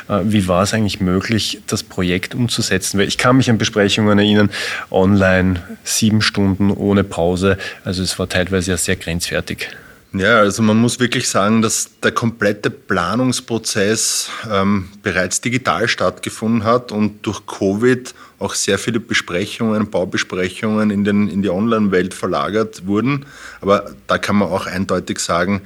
Äh, 0.09 0.21
wie 0.25 0.49
war 0.49 0.63
es 0.63 0.75
eigentlich 0.75 1.01
möglich, 1.01 1.61
das 1.67 1.83
Projekt 1.83 2.35
umzusetzen? 2.35 2.99
Weil 2.99 3.09
ich 3.09 3.19
kann 3.19 3.37
mich 3.37 3.51
an 3.51 3.59
Besprechungen 3.59 4.19
erinnern, 4.19 4.51
online 4.91 5.63
sieben 5.85 6.23
Stunden 6.23 6.71
ohne 6.71 7.05
Pause. 7.05 7.59
Also 7.85 8.03
es 8.03 8.19
war 8.19 8.29
teilweise 8.29 8.73
ja 8.73 8.77
sehr 8.77 8.97
grenzwertig. 8.97 9.69
Ja, 10.17 10.39
also 10.39 10.63
man 10.63 10.77
muss 10.77 11.01
wirklich 11.01 11.29
sagen, 11.29 11.61
dass 11.61 11.99
der 12.01 12.13
komplette 12.13 12.71
Planungsprozess 12.71 14.31
ähm, 14.49 14.89
bereits 15.03 15.41
digital 15.41 15.89
stattgefunden 15.89 16.63
hat 16.63 16.93
und 16.93 17.27
durch 17.27 17.45
Covid 17.47 18.15
auch 18.39 18.55
sehr 18.55 18.79
viele 18.79 19.01
Besprechungen, 19.01 19.91
Baubesprechungen 19.91 20.93
in, 20.93 21.03
den, 21.03 21.29
in 21.29 21.43
die 21.43 21.51
Online-Welt 21.51 22.15
verlagert 22.15 22.87
wurden. 22.87 23.27
Aber 23.61 23.91
da 24.07 24.19
kann 24.19 24.37
man 24.37 24.51
auch 24.51 24.67
eindeutig 24.67 25.19
sagen, 25.19 25.63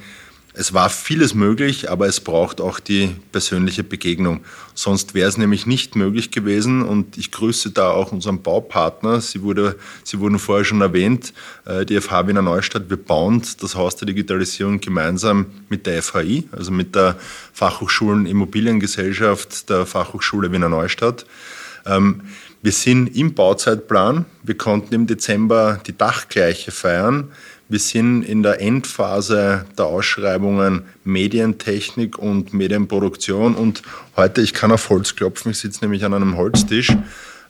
es 0.59 0.73
war 0.73 0.89
vieles 0.89 1.33
möglich, 1.33 1.89
aber 1.89 2.07
es 2.07 2.19
braucht 2.19 2.59
auch 2.59 2.81
die 2.81 3.15
persönliche 3.31 3.81
Begegnung. 3.81 4.41
Sonst 4.73 5.13
wäre 5.13 5.29
es 5.29 5.37
nämlich 5.37 5.65
nicht 5.65 5.95
möglich 5.95 6.31
gewesen. 6.31 6.81
Und 6.81 7.17
ich 7.17 7.31
grüße 7.31 7.71
da 7.71 7.91
auch 7.91 8.11
unseren 8.11 8.41
Baupartner. 8.41 9.21
Sie, 9.21 9.41
wurde, 9.41 9.77
Sie 10.03 10.19
wurden 10.19 10.37
vorher 10.37 10.65
schon 10.65 10.81
erwähnt, 10.81 11.33
äh, 11.65 11.85
die 11.85 11.99
FH 12.01 12.27
Wiener 12.27 12.41
Neustadt. 12.41 12.89
Wir 12.89 12.97
bauen 12.97 13.41
das 13.61 13.75
Haus 13.75 13.95
der 13.95 14.07
Digitalisierung 14.07 14.81
gemeinsam 14.81 15.45
mit 15.69 15.85
der 15.85 16.03
FHI, 16.03 16.49
also 16.51 16.71
mit 16.71 16.93
der 16.93 17.15
Fachhochschulen 17.53 18.25
Immobiliengesellschaft 18.25 19.69
der 19.69 19.85
Fachhochschule 19.85 20.51
Wiener 20.51 20.67
Neustadt. 20.67 21.25
Ähm, 21.85 22.23
wir 22.61 22.73
sind 22.73 23.15
im 23.15 23.33
Bauzeitplan. 23.33 24.25
Wir 24.43 24.57
konnten 24.57 24.93
im 24.93 25.07
Dezember 25.07 25.79
die 25.87 25.97
Dachgleiche 25.97 26.71
feiern. 26.71 27.31
Wir 27.71 27.77
sind 27.77 28.23
in 28.23 28.41
der 28.41 28.61
Endphase 28.61 29.63
der 29.77 29.85
Ausschreibungen 29.85 30.85
Medientechnik 31.03 32.17
und 32.17 32.51
Medienproduktion 32.51 33.53
und 33.53 33.83
heute, 34.17 34.41
ich 34.41 34.55
kann 34.55 34.71
auf 34.71 34.89
Holz 34.89 35.15
klopfen, 35.15 35.51
ich 35.51 35.59
sitze 35.59 35.81
nämlich 35.83 36.03
an 36.03 36.15
einem 36.15 36.35
Holztisch. 36.35 36.91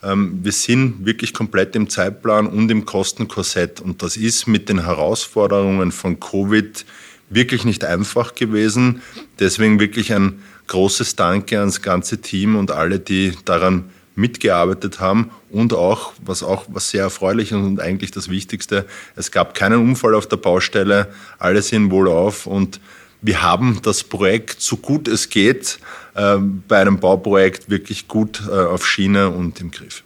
Ähm, 0.04 0.42
wir 0.44 0.52
sind 0.52 1.06
wirklich 1.06 1.34
komplett 1.34 1.74
im 1.78 1.90
Zeitplan 1.90 2.48
und 2.48 2.70
im 2.70 2.84
Kostenkorsett 2.84 3.80
und 3.80 4.04
das 4.04 4.18
ist 4.18 4.46
mit 4.46 4.68
den 4.68 4.84
Herausforderungen 4.84 5.94
von 5.94 6.20
Covid 6.20 6.86
wirklich 7.30 7.64
nicht 7.64 7.86
einfach 7.86 8.36
gewesen. 8.36 9.02
Deswegen 9.40 9.80
wirklich 9.80 10.12
ein 10.12 10.42
großes 10.68 11.16
Danke 11.16 11.60
ans 11.60 11.82
ganze 11.82 12.20
Team 12.20 12.58
und 12.58 12.72
alle, 12.72 13.00
die 13.00 13.38
daran 13.46 13.86
mitgearbeitet 14.20 15.00
haben 15.00 15.32
und 15.50 15.74
auch, 15.74 16.14
was 16.24 16.44
auch 16.44 16.66
was 16.68 16.90
sehr 16.90 17.04
erfreulich 17.04 17.52
ist 17.52 17.58
und 17.58 17.80
eigentlich 17.80 18.12
das 18.12 18.30
Wichtigste, 18.30 18.86
es 19.16 19.32
gab 19.32 19.54
keinen 19.54 19.80
Unfall 19.82 20.16
auf 20.16 20.28
der 20.28 20.38
Baustelle, 20.38 21.08
alle 21.38 21.62
sind 21.62 21.92
wohlauf 21.92 22.46
und 22.46 22.80
wir 23.22 23.42
haben 23.42 23.80
das 23.84 24.04
Projekt, 24.04 24.62
so 24.62 24.78
gut 24.78 25.08
es 25.08 25.30
geht, 25.30 25.80
äh, 26.16 26.38
bei 26.38 26.80
einem 26.80 27.00
Bauprojekt 27.00 27.70
wirklich 27.70 28.08
gut 28.08 28.42
äh, 28.48 28.52
auf 28.52 28.86
Schiene 28.86 29.30
und 29.30 29.60
im 29.60 29.72
Griff. 29.72 30.04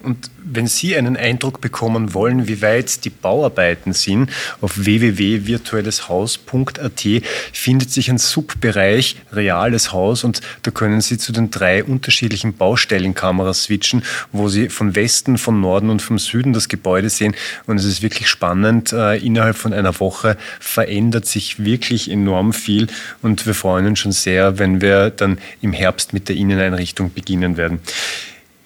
Und 0.00 0.30
wenn 0.44 0.68
Sie 0.68 0.96
einen 0.96 1.16
Eindruck 1.16 1.60
bekommen 1.60 2.14
wollen, 2.14 2.46
wie 2.46 2.62
weit 2.62 3.04
die 3.04 3.10
Bauarbeiten 3.10 3.92
sind, 3.92 4.30
auf 4.60 4.84
www.virtuelleshaus.at 4.84 7.04
findet 7.52 7.90
sich 7.90 8.08
ein 8.08 8.18
Subbereich 8.18 9.16
Reales 9.32 9.92
Haus 9.92 10.22
und 10.22 10.40
da 10.62 10.70
können 10.70 11.00
Sie 11.00 11.18
zu 11.18 11.32
den 11.32 11.50
drei 11.50 11.82
unterschiedlichen 11.82 12.54
Baustellenkameras 12.54 13.64
switchen, 13.64 14.04
wo 14.30 14.48
Sie 14.48 14.68
von 14.68 14.94
Westen, 14.94 15.36
von 15.36 15.60
Norden 15.60 15.90
und 15.90 16.00
vom 16.00 16.20
Süden 16.20 16.52
das 16.52 16.68
Gebäude 16.68 17.10
sehen. 17.10 17.34
Und 17.66 17.78
es 17.78 17.84
ist 17.84 18.00
wirklich 18.00 18.28
spannend. 18.28 18.92
Äh, 18.92 19.18
innerhalb 19.18 19.56
von 19.56 19.72
einer 19.72 19.98
Woche 19.98 20.36
verändert 20.60 21.26
sich 21.26 21.64
wirklich 21.64 22.08
enorm 22.08 22.52
viel 22.52 22.86
und 23.20 23.46
wir 23.46 23.54
freuen 23.54 23.86
uns 23.86 23.98
schon 23.98 24.12
sehr, 24.12 24.60
wenn 24.60 24.80
wir 24.80 25.10
dann 25.10 25.38
im 25.60 25.72
Herbst 25.72 26.12
mit 26.12 26.28
der 26.28 26.36
Inneneinrichtung 26.36 27.12
beginnen 27.12 27.56
werden. 27.56 27.80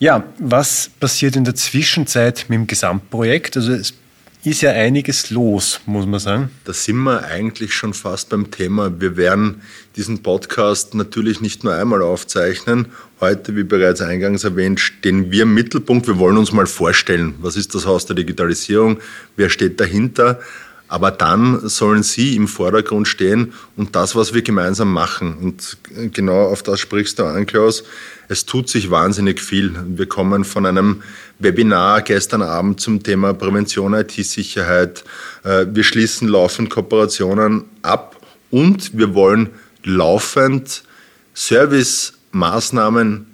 Ja, 0.03 0.25
was 0.41 0.91
passiert 0.99 1.37
in 1.37 1.45
der 1.45 1.55
Zwischenzeit 1.55 2.47
mit 2.49 2.57
dem 2.57 2.67
Gesamtprojekt? 2.67 3.57
Also 3.57 3.73
es 3.73 3.95
ist 4.43 4.61
ja 4.61 4.73
einiges 4.73 5.31
los, 5.31 5.79
muss 5.87 6.07
man 6.07 6.19
sagen. 6.19 6.51
Da 6.65 6.73
sind 6.73 6.97
wir 6.97 7.25
eigentlich 7.27 7.73
schon 7.73 7.95
fast 7.95 8.29
beim 8.31 8.51
Thema. 8.51 9.01
Wir 9.01 9.17
werden 9.17 9.63
diesen 9.95 10.21
Podcast 10.25 10.97
natürlich 10.97 11.41
nicht 11.41 11.63
nur 11.63 11.75
einmal 11.75 12.03
aufzeichnen. 12.03 12.87
Heute, 13.21 13.55
wie 13.55 13.63
bereits 13.63 14.01
eingangs 14.01 14.43
erwähnt, 14.43 14.81
stehen 14.81 15.31
wir 15.31 15.45
im 15.45 15.55
Mittelpunkt. 15.55 16.09
Wir 16.09 16.19
wollen 16.19 16.37
uns 16.37 16.51
mal 16.51 16.67
vorstellen, 16.67 17.37
was 17.41 17.55
ist 17.55 17.73
das 17.77 17.87
Haus 17.87 18.05
der 18.05 18.17
Digitalisierung, 18.17 18.99
wer 19.37 19.51
steht 19.51 19.79
dahinter. 19.79 20.41
Aber 20.93 21.11
dann 21.11 21.67
sollen 21.69 22.03
Sie 22.03 22.37
im 22.37 22.47
Vordergrund 22.49 23.09
stehen 23.09 23.55
und 23.77 23.97
das, 23.97 24.15
was 24.15 24.35
wir 24.35 24.43
gemeinsam 24.43 24.93
machen. 24.93 25.39
Und 25.39 25.79
genau 26.13 26.49
auf 26.49 26.63
das 26.63 26.81
sprichst 26.81 27.19
du 27.19 27.25
an, 27.25 27.47
Klaus 27.47 27.85
es 28.33 28.47
tut 28.47 28.69
sich 28.71 28.91
wahnsinnig 28.91 29.41
viel. 29.41 29.75
Wir 29.89 30.07
kommen 30.07 30.45
von 30.45 30.65
einem 30.65 31.03
Webinar 31.39 32.01
gestern 32.01 32.41
Abend 32.41 32.81
zum 32.81 33.03
Thema 33.03 33.35
Prävention 33.35 33.93
IT-Sicherheit. 33.93 35.05
Äh, 35.45 35.67
wir 35.71 35.85
schließen 35.85 36.29
laufend 36.29 36.71
Kooperationen 36.71 37.65
ab 37.83 38.17
und 38.51 38.97
wir 38.97 39.15
wollen 39.15 39.51
laufend 39.85 40.83
Service-Maßnahmen 41.35 43.27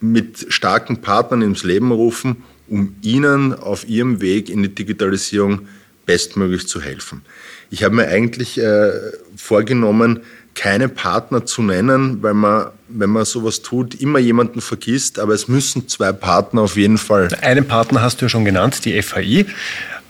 mit 0.00 0.46
starken 0.50 1.00
Partnern 1.00 1.42
ins 1.42 1.64
Leben 1.64 1.90
rufen, 1.90 2.44
um 2.68 2.94
ihnen 3.02 3.54
auf 3.54 3.88
ihrem 3.88 4.20
Weg 4.20 4.50
in 4.50 4.62
die 4.62 4.72
Digitalisierung 4.72 5.66
bestmöglich 6.06 6.68
zu 6.68 6.80
helfen. 6.80 7.22
Ich 7.70 7.82
habe 7.82 7.94
mir 7.94 8.08
eigentlich 8.08 8.58
äh, 8.58 8.90
vorgenommen, 9.36 10.20
keine 10.54 10.88
Partner 10.88 11.44
zu 11.44 11.62
nennen, 11.62 12.22
weil 12.22 12.34
man, 12.34 12.68
wenn 12.88 13.10
man 13.10 13.24
sowas 13.24 13.62
tut, 13.62 14.00
immer 14.00 14.20
jemanden 14.20 14.60
vergisst, 14.60 15.18
aber 15.18 15.34
es 15.34 15.48
müssen 15.48 15.88
zwei 15.88 16.12
Partner 16.12 16.62
auf 16.62 16.76
jeden 16.76 16.98
Fall. 16.98 17.28
Einen 17.42 17.66
Partner 17.66 18.02
hast 18.02 18.20
du 18.20 18.26
ja 18.26 18.28
schon 18.28 18.44
genannt, 18.44 18.84
die 18.84 19.00
FAI, 19.02 19.46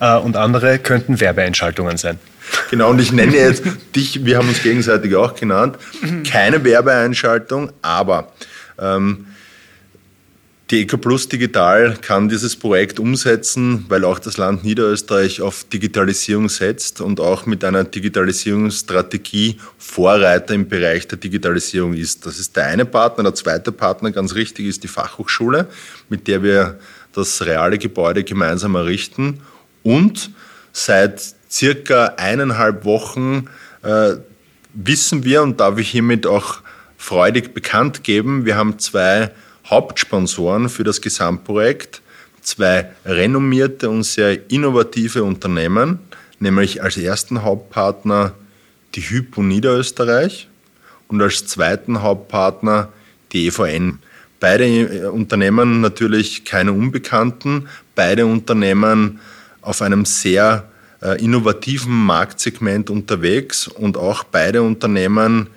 äh, 0.01 0.17
und 0.19 0.37
andere 0.37 0.79
könnten 0.79 1.21
Werbeeinschaltungen 1.21 1.97
sein. 1.97 2.19
Genau, 2.71 2.91
und 2.91 3.01
ich 3.01 3.13
nenne 3.13 3.35
jetzt 3.35 3.63
dich, 3.97 4.25
wir 4.27 4.37
haben 4.37 4.49
uns 4.49 4.63
gegenseitig 4.63 5.15
auch 5.17 5.35
genannt, 5.35 5.79
keine 6.31 6.63
Werbeeinschaltung, 6.63 7.73
aber 7.81 8.33
ähm, 8.79 9.27
die 10.71 10.81
EcoPlus 10.83 11.29
Digital 11.29 11.99
kann 12.01 12.31
dieses 12.31 12.57
Projekt 12.57 12.99
umsetzen, 12.99 13.85
weil 13.89 14.03
auch 14.03 14.19
das 14.19 14.39
Land 14.39 14.65
Niederösterreich 14.65 15.43
auf 15.43 15.65
Digitalisierung 15.65 16.49
setzt 16.49 17.03
und 17.03 17.21
auch 17.21 17.45
mit 17.45 17.63
einer 17.65 17.85
Digitalisierungsstrategie 17.85 19.59
Vorreiter 19.77 20.55
im 20.55 20.67
Bereich 20.67 21.07
der 21.07 21.19
Digitalisierung 21.19 21.93
ist. 21.93 22.25
Das 22.25 22.39
ist 22.39 22.57
der 22.57 22.65
eine 22.65 22.87
Partner. 22.87 23.25
Der 23.25 23.35
zweite 23.35 23.73
Partner, 23.73 24.11
ganz 24.11 24.35
richtig, 24.35 24.67
ist 24.67 24.83
die 24.83 24.89
Fachhochschule, 24.89 25.69
mit 26.09 26.27
der 26.29 26.43
wir 26.43 26.79
das 27.13 27.45
reale 27.45 27.77
Gebäude 27.77 28.25
gemeinsam 28.25 28.75
errichten. 28.75 29.41
Und 29.83 30.31
seit 30.73 31.23
circa 31.51 32.15
eineinhalb 32.17 32.87
Wochen 32.87 33.51
äh, 33.83 34.15
wissen 34.73 35.25
wir 35.25 35.43
und 35.43 35.61
darf 35.61 35.79
ich 35.79 35.91
hiermit 35.91 36.27
auch 36.27 36.61
freudig 36.97 37.53
bekannt 37.53 38.03
geben, 38.03 38.47
wir 38.47 38.57
haben 38.57 38.79
zwei 38.79 39.31
Hauptsponsoren 39.67 40.69
für 40.69 40.85
das 40.85 41.01
Gesamtprojekt 41.01 42.03
zwei 42.45 42.91
renommierte 43.05 43.89
und 43.89 44.05
sehr 44.05 44.51
innovative 44.51 45.25
Unternehmen, 45.25 45.99
nämlich 46.39 46.83
als 46.83 46.97
ersten 46.97 47.43
Hauptpartner 47.43 48.35
die 48.95 49.01
Hypo 49.01 49.43
Niederösterreich 49.43 50.49
und 51.09 51.21
als 51.21 51.47
zweiten 51.47 52.03
Hauptpartner 52.03 52.93
die 53.33 53.47
EVN. 53.47 53.99
Beide 54.41 54.67
äh, 54.67 55.07
Unternehmen 55.07 55.81
natürlich 55.81 56.45
keine 56.45 56.73
Unbekannten, 56.73 57.69
beide 57.95 58.27
Unternehmen 58.27 59.21
auf 59.63 59.81
einem 59.81 60.05
sehr 60.05 60.69
äh, 61.01 61.23
innovativen 61.23 61.95
Marktsegment 61.95 62.91
unterwegs 62.91 63.69
und 63.69 63.97
auch 63.97 64.25
beide 64.25 64.63
Unternehmen 64.63 65.49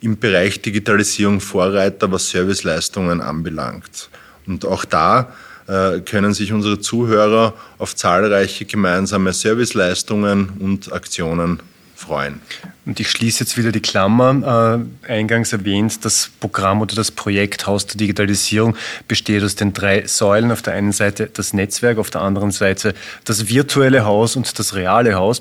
im 0.00 0.18
Bereich 0.18 0.60
Digitalisierung 0.62 1.40
Vorreiter, 1.40 2.10
was 2.10 2.30
Serviceleistungen 2.30 3.20
anbelangt. 3.20 4.08
Und 4.46 4.64
auch 4.64 4.84
da 4.84 5.32
äh, 5.66 6.00
können 6.00 6.34
sich 6.34 6.52
unsere 6.52 6.80
Zuhörer 6.80 7.54
auf 7.78 7.94
zahlreiche 7.94 8.64
gemeinsame 8.64 9.32
Serviceleistungen 9.32 10.50
und 10.60 10.92
Aktionen 10.92 11.60
freuen. 11.98 12.40
Und 12.86 13.00
ich 13.00 13.10
schließe 13.10 13.40
jetzt 13.40 13.58
wieder 13.58 13.72
die 13.72 13.80
Klammer. 13.80 14.80
Äh, 15.04 15.12
eingangs 15.12 15.52
erwähnt, 15.52 16.04
das 16.04 16.30
Programm 16.38 16.80
oder 16.80 16.94
das 16.94 17.10
Projekt 17.10 17.66
Haus 17.66 17.86
der 17.86 17.96
Digitalisierung 17.96 18.76
besteht 19.08 19.42
aus 19.42 19.56
den 19.56 19.72
drei 19.72 20.06
Säulen. 20.06 20.52
Auf 20.52 20.62
der 20.62 20.74
einen 20.74 20.92
Seite 20.92 21.28
das 21.32 21.52
Netzwerk, 21.52 21.98
auf 21.98 22.10
der 22.10 22.20
anderen 22.22 22.52
Seite 22.52 22.94
das 23.24 23.48
virtuelle 23.48 24.04
Haus 24.04 24.36
und 24.36 24.58
das 24.58 24.74
reale 24.74 25.14
Haus 25.16 25.40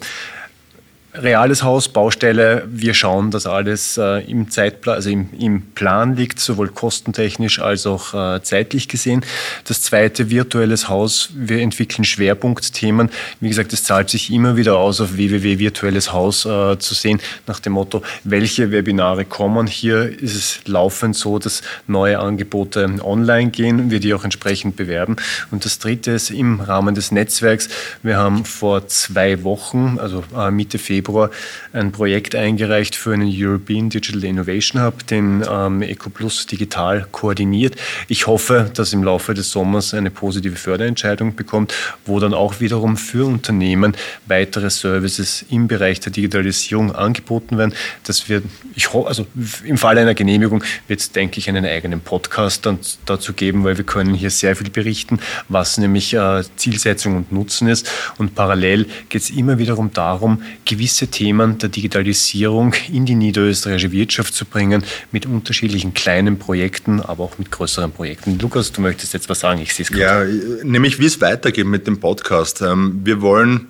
reales 1.18 1.64
Haus, 1.64 1.90
Baustelle. 1.90 2.64
Wir 2.70 2.94
schauen, 2.94 3.32
dass 3.32 3.46
alles 3.46 3.98
äh, 3.98 4.24
im 4.30 4.50
Zeitplan, 4.50 4.96
also 4.96 5.10
im, 5.10 5.30
im, 5.38 5.62
Plan 5.74 6.16
liegt, 6.16 6.40
sowohl 6.40 6.70
kostentechnisch 6.70 7.60
als 7.60 7.86
auch 7.86 8.14
äh, 8.14 8.42
zeitlich 8.42 8.88
gesehen. 8.88 9.26
Das 9.66 9.82
zweite, 9.82 10.30
virtuelles 10.30 10.90
Haus. 10.90 11.30
Wir 11.36 11.60
entwickeln 11.62 12.06
Schwerpunktthemen. 12.06 13.10
Wie 13.40 13.50
gesagt, 13.50 13.74
es 13.74 13.84
zahlt 13.84 14.10
sich 14.10 14.32
immer 14.32 14.56
wieder 14.56 14.78
aus, 14.78 15.02
auf 15.02 15.18
www.virtuelleshaus 15.18 16.46
äh, 16.46 16.80
zu 16.80 16.94
sehen, 16.94 17.20
nach 17.48 17.60
dem 17.60 17.74
Motto, 17.74 18.02
welche 18.24 18.72
Webinare 18.72 19.26
kommen. 19.26 19.68
Hier 19.68 20.04
ist 20.22 20.36
es 20.36 20.60
laufend 20.66 21.16
so, 21.16 21.40
dass 21.40 21.62
neue 21.88 22.20
Angebote 22.20 22.88
online 23.04 23.52
gehen, 23.52 23.92
wir 23.92 24.00
die 24.00 24.14
auch 24.14 24.24
entsprechend 24.24 24.76
bewerben. 24.76 25.18
Und 25.52 25.66
das 25.66 25.80
dritte 25.80 26.12
ist 26.12 26.30
im 26.30 26.60
Rahmen 26.60 26.96
des 26.96 27.12
Netzwerks. 27.12 27.70
Wir 28.04 28.18
haben 28.18 28.46
vor 28.46 28.88
zwei 28.88 29.44
Wochen, 29.44 29.98
also 30.00 30.24
äh, 30.36 30.52
Mitte 30.52 30.78
Februar, 30.78 31.07
Februar 31.08 31.32
ein 31.72 31.94
Projekt 31.94 32.36
eingereicht 32.36 32.96
für 32.96 33.14
einen 33.14 33.32
European 33.34 33.90
Digital 33.90 34.26
Innovation 34.26 34.82
Hub, 34.82 35.08
den 35.08 35.44
ähm, 35.50 35.82
EcoPlus 35.82 36.48
digital 36.48 37.08
koordiniert. 37.12 37.76
Ich 38.10 38.28
hoffe, 38.28 38.70
dass 38.74 38.92
im 38.92 39.04
Laufe 39.04 39.34
des 39.34 39.52
Sommers 39.52 39.94
eine 39.94 40.12
positive 40.12 40.58
Förderentscheidung 40.58 41.36
bekommt, 41.36 41.74
wo 42.06 42.20
dann 42.20 42.34
auch 42.34 42.60
wiederum 42.60 42.98
für 42.98 43.26
Unternehmen 43.26 43.96
weitere 44.26 44.70
Services 44.70 45.46
im 45.50 45.70
Bereich 45.70 46.02
der 46.02 46.12
Digitalisierung 46.12 46.94
angeboten 46.94 47.58
werden. 47.58 47.74
Das 48.04 48.28
wird, 48.28 48.44
ich 48.76 48.94
also 48.94 49.26
im 49.64 49.78
Falle 49.78 50.02
einer 50.02 50.14
Genehmigung 50.14 50.64
wird 50.90 51.00
es, 51.00 51.12
denke 51.14 51.40
ich, 51.40 51.48
einen 51.48 51.66
eigenen 51.66 52.02
Podcast 52.02 52.66
dann 52.66 52.80
dazu 53.06 53.32
geben, 53.32 53.64
weil 53.64 53.78
wir 53.78 53.86
können 53.86 54.14
hier 54.14 54.30
sehr 54.30 54.58
viel 54.58 54.70
berichten, 54.70 55.20
was 55.48 55.78
nämlich 55.78 56.14
äh, 56.14 56.44
Zielsetzung 56.58 57.16
und 57.16 57.32
Nutzen 57.32 57.70
ist. 57.70 57.90
Und 58.18 58.36
parallel 58.36 58.88
geht 59.08 59.22
es 59.22 59.30
immer 59.30 59.58
wiederum 59.58 59.94
darum, 59.94 60.42
gewisse 60.66 60.87
gewisse 60.88 61.08
Themen 61.08 61.58
der 61.58 61.68
Digitalisierung 61.68 62.74
in 62.90 63.06
die 63.06 63.16
niederösterreichische 63.16 63.92
Wirtschaft 63.92 64.34
zu 64.34 64.46
bringen, 64.46 64.84
mit 65.12 65.26
unterschiedlichen 65.26 65.94
kleinen 65.94 66.40
Projekten, 66.40 67.02
aber 67.02 67.26
auch 67.26 67.38
mit 67.38 67.52
größeren 67.52 67.92
Projekten. 67.92 68.40
Lukas, 68.40 68.72
du 68.72 68.80
möchtest 68.80 69.14
jetzt 69.14 69.28
was 69.28 69.42
sagen, 69.42 69.60
ich 69.60 69.74
sehe 69.74 69.84
es 69.84 69.92
gerade. 69.92 70.32
Ja, 70.32 70.64
nämlich 70.64 70.98
wie 70.98 71.06
es 71.06 71.20
weitergeht 71.20 71.66
mit 71.66 71.88
dem 71.88 72.00
Podcast. 72.00 72.62
Ähm, 72.62 73.02
wir 73.04 73.20
wollen 73.20 73.68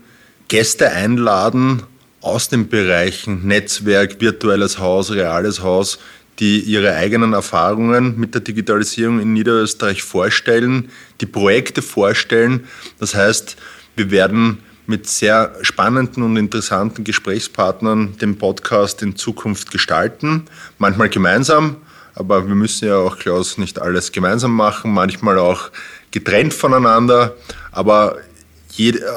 Gäste 0.48 0.92
einladen 0.92 1.82
aus 2.22 2.50
den 2.50 2.68
Bereichen 2.68 3.48
Netzwerk, 3.48 4.22
virtuelles 4.22 4.78
Haus, 4.78 5.10
reales 5.12 5.64
Haus, 5.64 5.98
die 6.38 6.60
ihre 6.60 6.94
eigenen 6.94 7.34
Erfahrungen 7.34 8.20
mit 8.20 8.36
der 8.36 8.42
Digitalisierung 8.42 9.20
in 9.20 9.34
Niederösterreich 9.34 10.04
vorstellen, 10.04 10.90
die 11.20 11.26
Projekte 11.26 11.82
vorstellen. 11.82 12.66
Das 13.00 13.16
heißt, 13.16 13.58
wir 13.96 14.12
werden 14.12 14.60
mit 14.88 15.08
sehr 15.08 15.54
spannenden 15.62 16.24
und 16.24 16.38
interessanten 16.38 17.04
Gesprächspartnern 17.04 18.18
den 18.18 18.38
Podcast 18.38 19.04
in 19.04 19.16
Zukunft 19.16 19.70
gestalten. 19.72 20.46
Manchmal 20.80 21.10
gemeinsam, 21.10 21.78
aber 22.16 22.48
wir 22.48 22.56
müssen 22.56 22.88
ja 22.88 22.96
auch, 22.96 23.20
Klaus, 23.20 23.58
nicht 23.58 23.80
alles 23.80 24.12
gemeinsam 24.12 24.54
machen, 24.54 24.94
manchmal 24.94 25.38
auch 25.38 25.70
getrennt 26.12 26.54
voneinander, 26.54 27.36
aber 27.72 28.18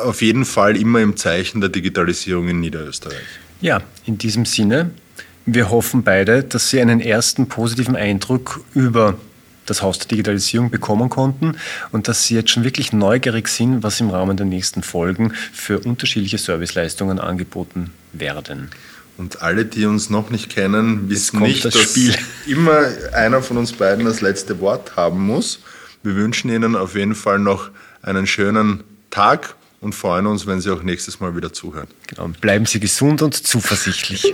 auf 0.04 0.22
jeden 0.22 0.44
Fall 0.44 0.76
immer 0.76 1.00
im 1.00 1.16
Zeichen 1.16 1.60
der 1.60 1.70
Digitalisierung 1.70 2.48
in 2.48 2.60
Niederösterreich. 2.60 3.18
Ja, 3.60 3.80
in 4.06 4.18
diesem 4.18 4.46
Sinne, 4.46 4.90
wir 5.46 5.70
hoffen 5.70 6.02
beide, 6.02 6.42
dass 6.42 6.70
Sie 6.70 6.80
einen 6.80 7.00
ersten 7.00 7.46
positiven 7.48 7.94
Eindruck 7.94 8.60
über 8.74 9.16
das 9.66 9.82
Haus 9.82 9.98
der 9.98 10.08
Digitalisierung 10.08 10.70
bekommen 10.70 11.08
konnten 11.08 11.56
und 11.92 12.08
dass 12.08 12.24
Sie 12.24 12.34
jetzt 12.34 12.50
schon 12.50 12.64
wirklich 12.64 12.92
neugierig 12.92 13.48
sind, 13.48 13.82
was 13.82 14.00
im 14.00 14.10
Rahmen 14.10 14.36
der 14.36 14.46
nächsten 14.46 14.82
Folgen 14.82 15.32
für 15.52 15.78
unterschiedliche 15.78 16.38
Serviceleistungen 16.38 17.18
angeboten 17.18 17.92
werden. 18.12 18.70
Und 19.16 19.42
alle, 19.42 19.66
die 19.66 19.84
uns 19.84 20.08
noch 20.08 20.30
nicht 20.30 20.48
kennen, 20.48 21.10
wissen 21.10 21.40
nicht, 21.40 21.64
das 21.64 21.74
dass 21.74 21.82
Spiel. 21.82 22.14
immer 22.46 22.80
einer 23.12 23.42
von 23.42 23.58
uns 23.58 23.72
beiden 23.72 24.06
das 24.06 24.22
letzte 24.22 24.60
Wort 24.60 24.96
haben 24.96 25.20
muss. 25.26 25.60
Wir 26.02 26.16
wünschen 26.16 26.50
Ihnen 26.50 26.74
auf 26.74 26.96
jeden 26.96 27.14
Fall 27.14 27.38
noch 27.38 27.70
einen 28.02 28.26
schönen 28.26 28.82
Tag 29.10 29.54
und 29.80 29.94
freuen 29.94 30.26
uns, 30.26 30.46
wenn 30.46 30.60
Sie 30.60 30.70
auch 30.70 30.82
nächstes 30.82 31.20
Mal 31.20 31.36
wieder 31.36 31.52
zuhören. 31.52 31.88
Genau, 32.06 32.28
bleiben 32.40 32.64
Sie 32.66 32.80
gesund 32.80 33.20
und 33.20 33.34
zuversichtlich. 33.34 34.32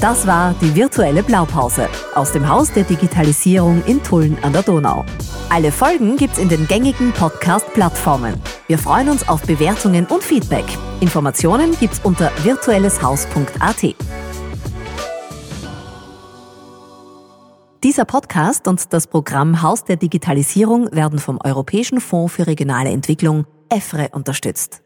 Das 0.00 0.28
war 0.28 0.54
die 0.60 0.76
virtuelle 0.76 1.24
Blaupause 1.24 1.88
aus 2.14 2.30
dem 2.30 2.48
Haus 2.48 2.72
der 2.72 2.84
Digitalisierung 2.84 3.82
in 3.84 4.00
Tulln 4.00 4.38
an 4.42 4.52
der 4.52 4.62
Donau. 4.62 5.04
Alle 5.50 5.72
Folgen 5.72 6.16
gibt's 6.16 6.38
in 6.38 6.48
den 6.48 6.68
gängigen 6.68 7.12
Podcast-Plattformen. 7.12 8.40
Wir 8.68 8.78
freuen 8.78 9.08
uns 9.08 9.28
auf 9.28 9.42
Bewertungen 9.42 10.06
und 10.06 10.22
Feedback. 10.22 10.66
Informationen 11.00 11.76
gibt's 11.80 12.00
unter 12.04 12.30
virtuelleshaus.at. 12.44 13.96
Dieser 17.82 18.04
Podcast 18.04 18.68
und 18.68 18.92
das 18.92 19.08
Programm 19.08 19.62
Haus 19.62 19.82
der 19.82 19.96
Digitalisierung 19.96 20.92
werden 20.92 21.18
vom 21.18 21.40
Europäischen 21.42 22.00
Fonds 22.00 22.34
für 22.34 22.46
regionale 22.46 22.90
Entwicklung 22.90 23.46
EFRE 23.68 24.10
unterstützt. 24.12 24.82